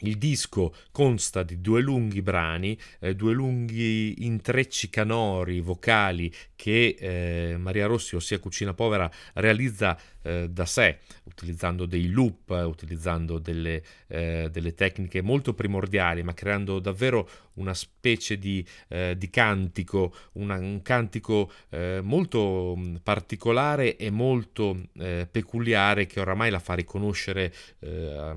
il 0.00 0.18
disco 0.18 0.74
consta 0.90 1.42
di 1.42 1.60
due 1.60 1.80
lunghi 1.80 2.22
brani, 2.22 2.78
eh, 3.00 3.14
due 3.14 3.32
lunghi 3.32 4.24
intrecci 4.24 4.90
canori 4.90 5.60
vocali 5.60 6.32
che 6.54 6.96
eh, 6.98 7.56
Maria 7.56 7.86
Rossi, 7.86 8.16
ossia 8.16 8.38
Cucina 8.38 8.74
Povera, 8.74 9.10
realizza 9.34 9.98
eh, 10.22 10.48
da 10.50 10.66
sé, 10.66 10.98
utilizzando 11.24 11.86
dei 11.86 12.10
loop, 12.10 12.50
utilizzando 12.50 13.38
delle, 13.38 13.82
eh, 14.08 14.48
delle, 14.50 14.74
tecniche 14.74 15.22
molto 15.22 15.54
primordiali, 15.54 16.22
ma 16.22 16.34
creando 16.34 16.78
davvero 16.80 17.28
una 17.58 17.74
specie 17.74 18.38
di, 18.38 18.64
eh, 18.88 19.14
di 19.16 19.30
cantico, 19.30 20.14
una, 20.32 20.56
un 20.56 20.80
cantico 20.82 21.50
eh, 21.70 22.00
molto 22.02 22.74
mm, 22.76 22.96
particolare 23.02 23.96
e 23.96 24.10
molto 24.10 24.88
eh, 24.98 25.28
peculiare 25.30 26.06
che 26.06 26.20
oramai 26.20 26.50
la 26.50 26.58
fa 26.58 26.74
riconoscere 26.74 27.52
a 27.80 28.36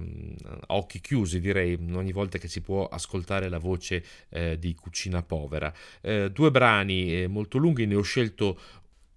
occhi 0.68 1.02
chiusi, 1.02 1.40
direi, 1.40 1.78
ogni 1.94 2.12
volta 2.12 2.38
che 2.38 2.48
si 2.48 2.62
può 2.62 2.88
ascoltare 2.88 3.50
la 3.50 3.58
voce 3.58 4.04
di 4.58 4.74
Cucina 4.76 5.22
Povera. 5.24 5.74
due 6.32 6.52
brani 6.52 7.28
molto 7.28 7.58
lunghi, 7.58 7.86
ne 7.86 7.96
ho 7.96 8.02
scelto 8.02 8.58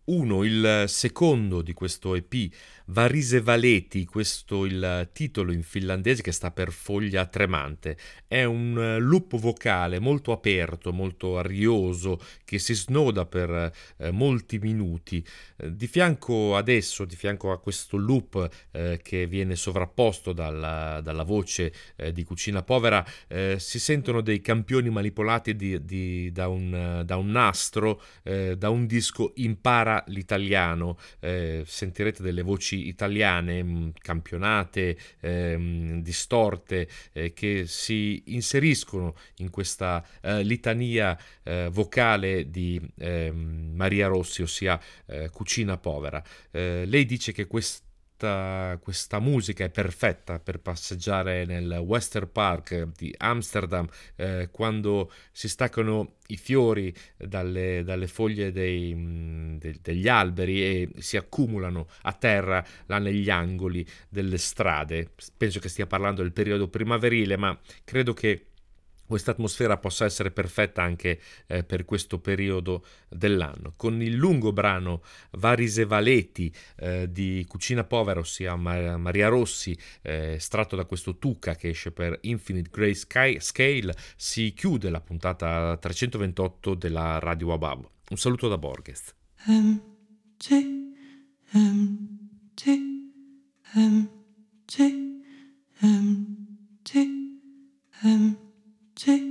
uno, 0.07 0.45
il 0.45 0.85
secondo 0.87 1.63
di 1.63 1.73
questo 1.73 2.15
EP, 2.15 2.51
Varise 2.87 3.41
Valeti, 3.41 4.05
questo 4.05 4.67
il 4.67 5.09
titolo 5.13 5.53
in 5.53 5.63
finlandese 5.63 6.21
che 6.21 6.33
sta 6.33 6.51
per 6.51 6.71
foglia 6.71 7.25
tremante. 7.25 7.97
È 8.27 8.45
un 8.45 8.99
loop 9.01 9.37
vocale 9.37 9.99
molto 10.01 10.33
aperto, 10.33 10.93
molto 10.93 11.39
arioso, 11.39 12.21
che 12.45 12.59
si 12.59 12.75
snoda 12.75 13.25
per 13.25 13.73
eh, 13.97 14.11
molti 14.11 14.59
minuti. 14.59 15.25
Eh, 15.57 15.75
di 15.75 15.87
fianco 15.87 16.57
ad 16.57 16.69
di 16.75 17.17
fianco 17.17 17.53
a 17.53 17.61
questo 17.61 17.97
loop 17.97 18.49
eh, 18.73 18.99
che 19.03 19.27
viene 19.27 19.55
sovrapposto 19.55 20.33
dalla, 20.33 21.01
dalla 21.03 21.23
voce 21.23 21.73
eh, 21.97 22.13
di 22.13 22.25
Cucina 22.25 22.63
Povera, 22.63 23.05
eh, 23.29 23.57
si 23.59 23.79
sentono 23.79 24.21
dei 24.21 24.41
campioni 24.41 24.91
manipolati 24.91 25.55
di, 25.55 25.85
di, 25.85 26.33
da, 26.33 26.49
un, 26.49 27.03
da, 27.05 27.17
un, 27.17 27.31
nastro, 27.31 28.03
eh, 28.25 28.57
da 28.57 28.71
un 28.71 28.87
disco 28.87 29.33
Impara 29.37 29.94
l'italiano. 30.07 30.99
sentirete 31.65 32.23
delle 32.23 32.43
voci 32.43 32.87
italiane 32.89 33.63
mm, 33.63 33.89
campionate, 34.01 34.97
ehm, 35.21 36.03
distorte, 36.03 36.89
eh, 37.13 37.33
che 37.33 37.65
si 37.67 38.23
inseriscono 38.27 39.15
in 39.37 39.51
questa 39.51 40.05
eh, 40.21 40.43
litania 40.43 41.19
eh, 41.43 41.69
vocale 41.71 42.51
di 42.51 42.81
ehm, 42.99 43.73
Maria 43.75 44.07
Rossi, 44.07 44.43
ossia 44.43 44.81
eh, 45.07 45.31
Cucina 45.31 45.77
Povera. 45.77 46.23
Eh, 46.51 46.85
lei 46.87 47.05
dice 47.05 47.33
che 47.33 47.47
questo 47.47 47.84
questa, 48.25 48.79
questa, 48.81 49.21
musica 49.21 49.65
è 49.65 49.71
perfetta 49.71 50.39
per 50.39 50.61
passeggiare 50.61 51.45
nel 51.45 51.83
Western 51.85 52.31
Park 52.33 52.89
di 52.97 53.15
Amsterdam 53.19 53.87
eh, 54.17 54.49
quando 54.51 55.13
si 55.31 55.49
staccano 55.49 56.15
i 56.29 56.37
fiori 56.37 56.95
dalle, 57.17 57.83
dalle 57.85 58.07
foglie 58.07 58.51
dei, 58.51 58.95
mm, 58.95 59.57
de, 59.57 59.79
degli 59.83 60.09
alberi 60.09 60.63
e 60.63 60.91
si 60.99 61.19
accumulano 61.19 61.87
a 62.03 62.13
terra 62.13 62.65
là 62.87 62.99
negli 62.99 63.29
angoli 63.29 63.87
delle 64.09 64.39
strade. 64.39 65.11
Penso 65.37 65.61
che 65.61 65.69
stia 65.69 65.87
parlando 65.87 66.23
del 66.23 66.33
periodo 66.33 66.69
primaverile, 66.69 67.37
ma 67.37 67.59
credo 67.85 68.15
che 68.15 68.47
questa 69.07 69.33
atmosfera 69.33 69.77
possa 69.77 70.05
essere 70.05 70.31
perfetta 70.31 70.83
anche 70.83 71.21
eh, 71.47 71.65
per 71.65 71.85
questo 71.85 72.19
periodo 72.19 72.85
dell'anno. 73.09 73.75
Con 73.77 74.03
il 74.03 74.15
lungo 74.15 74.53
brano 74.53 75.03
Varise 75.33 75.85
Valeti 75.85 76.53
eh, 76.77 77.11
di 77.11 77.45
Cucina 77.49 77.85
Povera, 77.85 78.21
ossia 78.21 78.57
Mar- 78.57 78.97
Maria 78.97 79.29
Rossi, 79.29 79.77
eh, 80.03 80.35
estratto 80.35 80.77
da 80.77 80.85
questo 80.85 81.19
Tuca 81.19 81.55
che 81.55 81.69
esce 81.69 81.93
per 81.93 82.19
Infinite 82.23 82.71
Grey 82.71 82.95
Sky- 82.95 83.41
Scale, 83.41 83.95
si 84.17 84.53
chiude 84.55 84.91
la 84.91 85.01
puntata 85.01 85.77
328 85.77 86.75
della 86.75 87.19
Radio 87.19 87.49
Wabab. 87.49 87.89
Un 88.11 88.17
saluto 88.17 88.49
da 88.49 88.59
Borges. 88.59 89.15
M-T, 89.47 90.51
M-T, 91.53 92.65
M-T, 93.75 94.79
M-T, 95.81 96.95
M-T. 98.03 98.44
empty, 98.97 99.25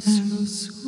so 0.00 0.44
sweet. 0.44 0.79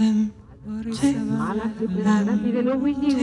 Ma 0.00 1.52
la 1.52 1.70
la 2.24 2.36
fine 2.38 2.62
lo 2.62 2.78
quindi 2.78 3.14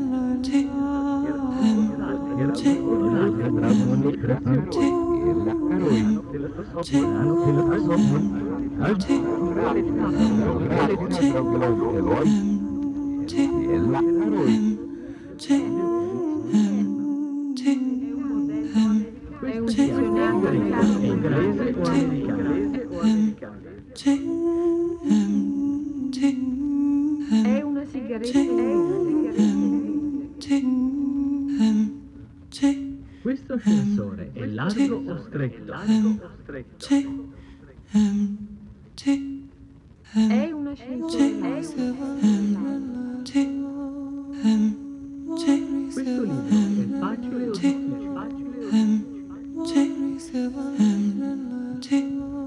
È 27.45 27.61
una 27.61 27.85
sigaretta. 27.85 28.94
Questo 33.55 33.63
ascensore 33.69 34.31
è 34.33 34.45
largo 34.47 35.01
o 35.05 35.17
stretto? 35.29 35.73
È 40.11 40.51
un 40.51 40.67
ascensore. 40.67 41.63
Questo 45.93 46.23
libro 46.23 46.75
è 46.75 46.85
facile 46.99 47.47
o 47.47 47.51
difficile? 47.51 47.79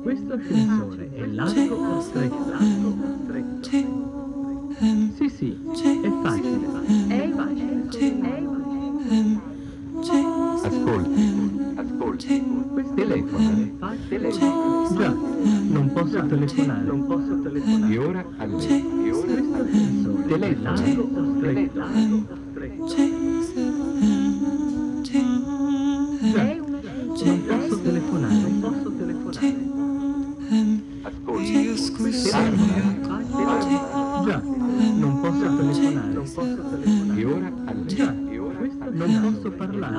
Questo 0.03 0.33
ascensore 0.35 1.11
è 1.15 1.27
largo 1.27 1.75
o 1.75 2.01
stretto? 2.03 2.53
Sì, 5.17 5.29
sì, 5.31 5.59
è 6.03 6.11
facile. 6.23 6.69
È 7.09 7.31
un 7.33 7.41
ascensore. 7.41 9.48
Ascolti, 10.01 11.75
ascolti. 11.75 12.43
Telefona. 12.95 13.97
Telefona. 14.09 14.89
Già, 14.97 15.09
non 15.09 15.91
posso 15.93 16.25
telefonare. 16.27 16.85
Non 16.85 17.07
posso 17.07 17.41
telefonare. 17.43 17.93
E 17.93 17.99
ora 17.99 18.25
a 18.37 18.47
lei. 18.47 19.07
E 19.07 19.11
ora 19.11 19.27
questo 19.27 19.57
ascensore. 19.63 20.27
Telefona. 20.27 20.73
Largo 20.73 21.03
o 21.03 22.37
stretto? 22.51 22.87
Già, 22.87 23.05
non 27.25 27.43
posso 27.47 27.81
telefonare. 27.81 28.35
Non 28.35 28.61
posso 28.61 28.93
telefonare. 28.93 30.08
Ascolti. 31.09 32.21
Già, 34.25 34.43
non 34.43 35.21
posso 35.21 35.57
telefonare. 35.57 36.13
Non 36.13 36.23
posso 36.23 36.59
telefonare. 36.69 37.21
E 37.21 37.25
ora 37.25 37.53
non 38.93 39.33
posso 39.35 39.51
parlare. 39.53 39.97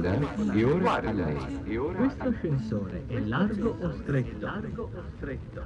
Guarda, 0.00 0.52
e 0.54 0.64
ora 0.64 0.94
a 0.94 1.12
lei. 1.12 1.36
Questo 1.94 2.28
ascensore 2.28 3.04
è 3.06 3.18
largo 3.20 3.76
o 3.80 3.92
stretto? 4.02 4.48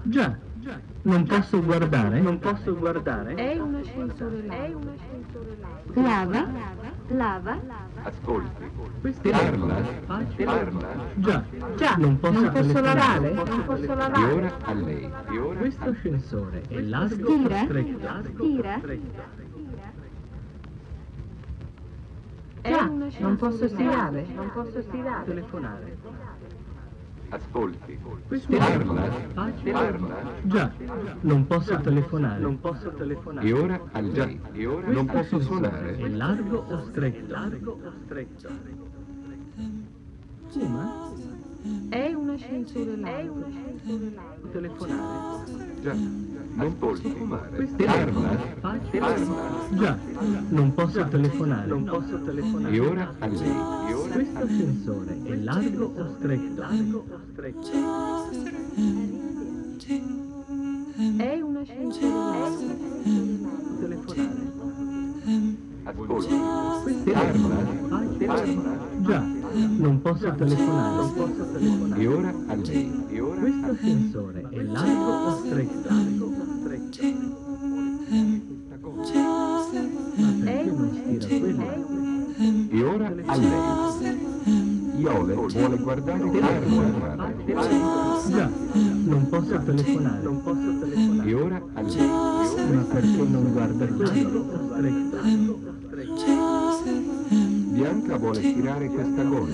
Già, 0.02 0.36
non 1.02 1.24
posso 1.24 1.62
guardare. 1.62 2.20
Non 2.20 2.38
posso 2.40 2.74
guardare. 2.76 3.34
È 3.34 3.58
un 3.58 3.74
ascensore. 3.76 4.46
È 4.48 4.72
un 4.72 4.88
ascensore. 4.88 5.56
Lava, 5.94 6.46
lava, 7.08 7.60
Ascolti. 8.02 8.70
Questi 9.00 9.30
Parla. 9.30 9.76
Facile. 10.06 10.44
Parla. 10.44 10.88
Già, 11.14 11.44
già, 11.76 11.94
non 11.96 12.18
posso, 12.18 12.40
non 12.40 12.52
posso 12.52 12.80
lavare, 12.80 13.32
non 13.32 13.64
posso 13.64 13.82
E 13.82 13.94
lavare. 13.94 14.32
ora 14.32 14.56
a 14.62 14.72
lei. 14.74 15.10
E 15.30 15.38
ora 15.38 15.58
Questo 15.60 15.88
ascensore 15.90 16.62
è 16.68 16.80
largo 16.80 17.30
Stira? 17.30 17.60
o 17.60 17.64
stretto? 17.64 17.98
Largo 18.04 18.42
o 18.42 18.46
Stira? 18.48 18.78
stretto? 18.78 19.42
Già, 22.62 22.90
non 23.18 23.36
posso 23.36 23.68
stirare, 23.68 24.26
non 24.34 24.50
posso 24.52 24.82
stirare. 24.82 25.24
Telefonare. 25.24 25.96
Ascolti. 27.30 27.98
Questo 28.28 28.56
Parla. 28.56 29.10
Parla. 29.34 30.22
Già, 30.42 30.70
non 31.22 31.46
posso 31.46 31.80
telefonare. 31.80 32.40
Non 32.40 32.60
posso 32.60 32.90
telefonare. 32.92 33.46
E 33.46 33.52
ora 33.52 33.80
a 33.92 34.00
lei. 34.00 34.40
E 34.52 34.66
ora 34.66 34.88
non 34.88 35.06
posso 35.06 35.38
È 35.38 35.42
suonare. 35.42 36.08
largo 36.10 36.64
o 36.68 36.80
stretto? 36.88 37.32
Largo 37.32 37.72
o 37.82 37.92
stretto? 38.04 38.48
Fuma? 40.48 41.12
È 41.88 42.12
un 42.12 42.28
ascensore 42.30 42.96
largo. 42.96 43.46
Telefonare. 44.52 45.44
Già. 45.82 45.94
Non 46.54 46.78
posso 46.78 47.08
fumare. 47.08 47.48
Questo 47.56 47.84
Parla. 47.84 48.80
Già, 49.70 49.98
non 50.50 50.72
posso 50.72 51.08
telefonare. 51.08 51.66
Non 51.66 51.84
posso 51.84 52.22
telefonare. 52.22 52.74
E 52.74 52.80
ora 52.80 53.14
a 53.18 53.26
lei. 53.26 53.50
E 53.88 53.94
ora 53.94 54.14
Questo 54.14 54.38
ascensore 54.38 55.22
è 55.24 55.34
largo 55.36 55.92
o 55.96 56.14
stretto? 56.16 56.60
Largo 56.60 57.04
o 57.10 57.20
stretto? 57.32 57.70
È 61.16 61.40
un 61.40 61.56
ascensore. 61.56 62.66
Telefonare. 63.80 65.72
Ascolti. 65.84 66.34
Parla. 67.10 67.82
Già, 69.00 69.22
non 69.76 70.00
posso 70.00 70.34
telefonare. 70.34 71.12
E 71.96 72.06
ora 72.06 72.34
a 72.46 72.54
lei. 72.54 73.04
E 73.08 73.20
ora 73.20 73.40
Questo 73.40 73.70
ascensore 73.70 74.46
è 74.48 74.62
largo 74.62 75.10
o 75.10 75.36
stretto? 75.44 75.92
Non 80.66 80.90
stira 80.92 81.38
quello? 81.38 81.64
E 82.70 82.82
ora 82.82 83.06
a 83.26 83.36
lei. 83.36 84.83
Iole 84.96 85.34
vuole 85.34 85.76
guardare. 85.78 86.30
Già, 88.28 88.50
non 89.04 89.28
posso 89.28 89.58
telefonare. 89.64 90.22
Non 90.22 90.42
posso 90.42 90.78
telefonare. 90.78 91.28
E 91.28 91.34
ora 91.34 91.62
Ma 91.74 92.82
perché 92.82 93.22
non 93.28 93.52
guarda 93.52 93.86
stretto? 93.86 94.42
Bianca 97.72 98.16
vuole 98.16 98.40
tirare 98.40 98.88
questa 98.88 99.22
gonna. 99.24 99.52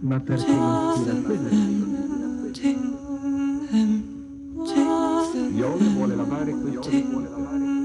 Ma 0.00 0.20
perché 0.20 0.52
non 0.52 0.94
stira 0.96 1.14
quello? 1.22 1.48
Iole 5.54 5.84
vuole 5.88 6.14
lavare 6.14 6.52
questo 6.52 6.90
vuole 6.90 7.28
lavare. 7.28 7.58
Ma 7.58 7.77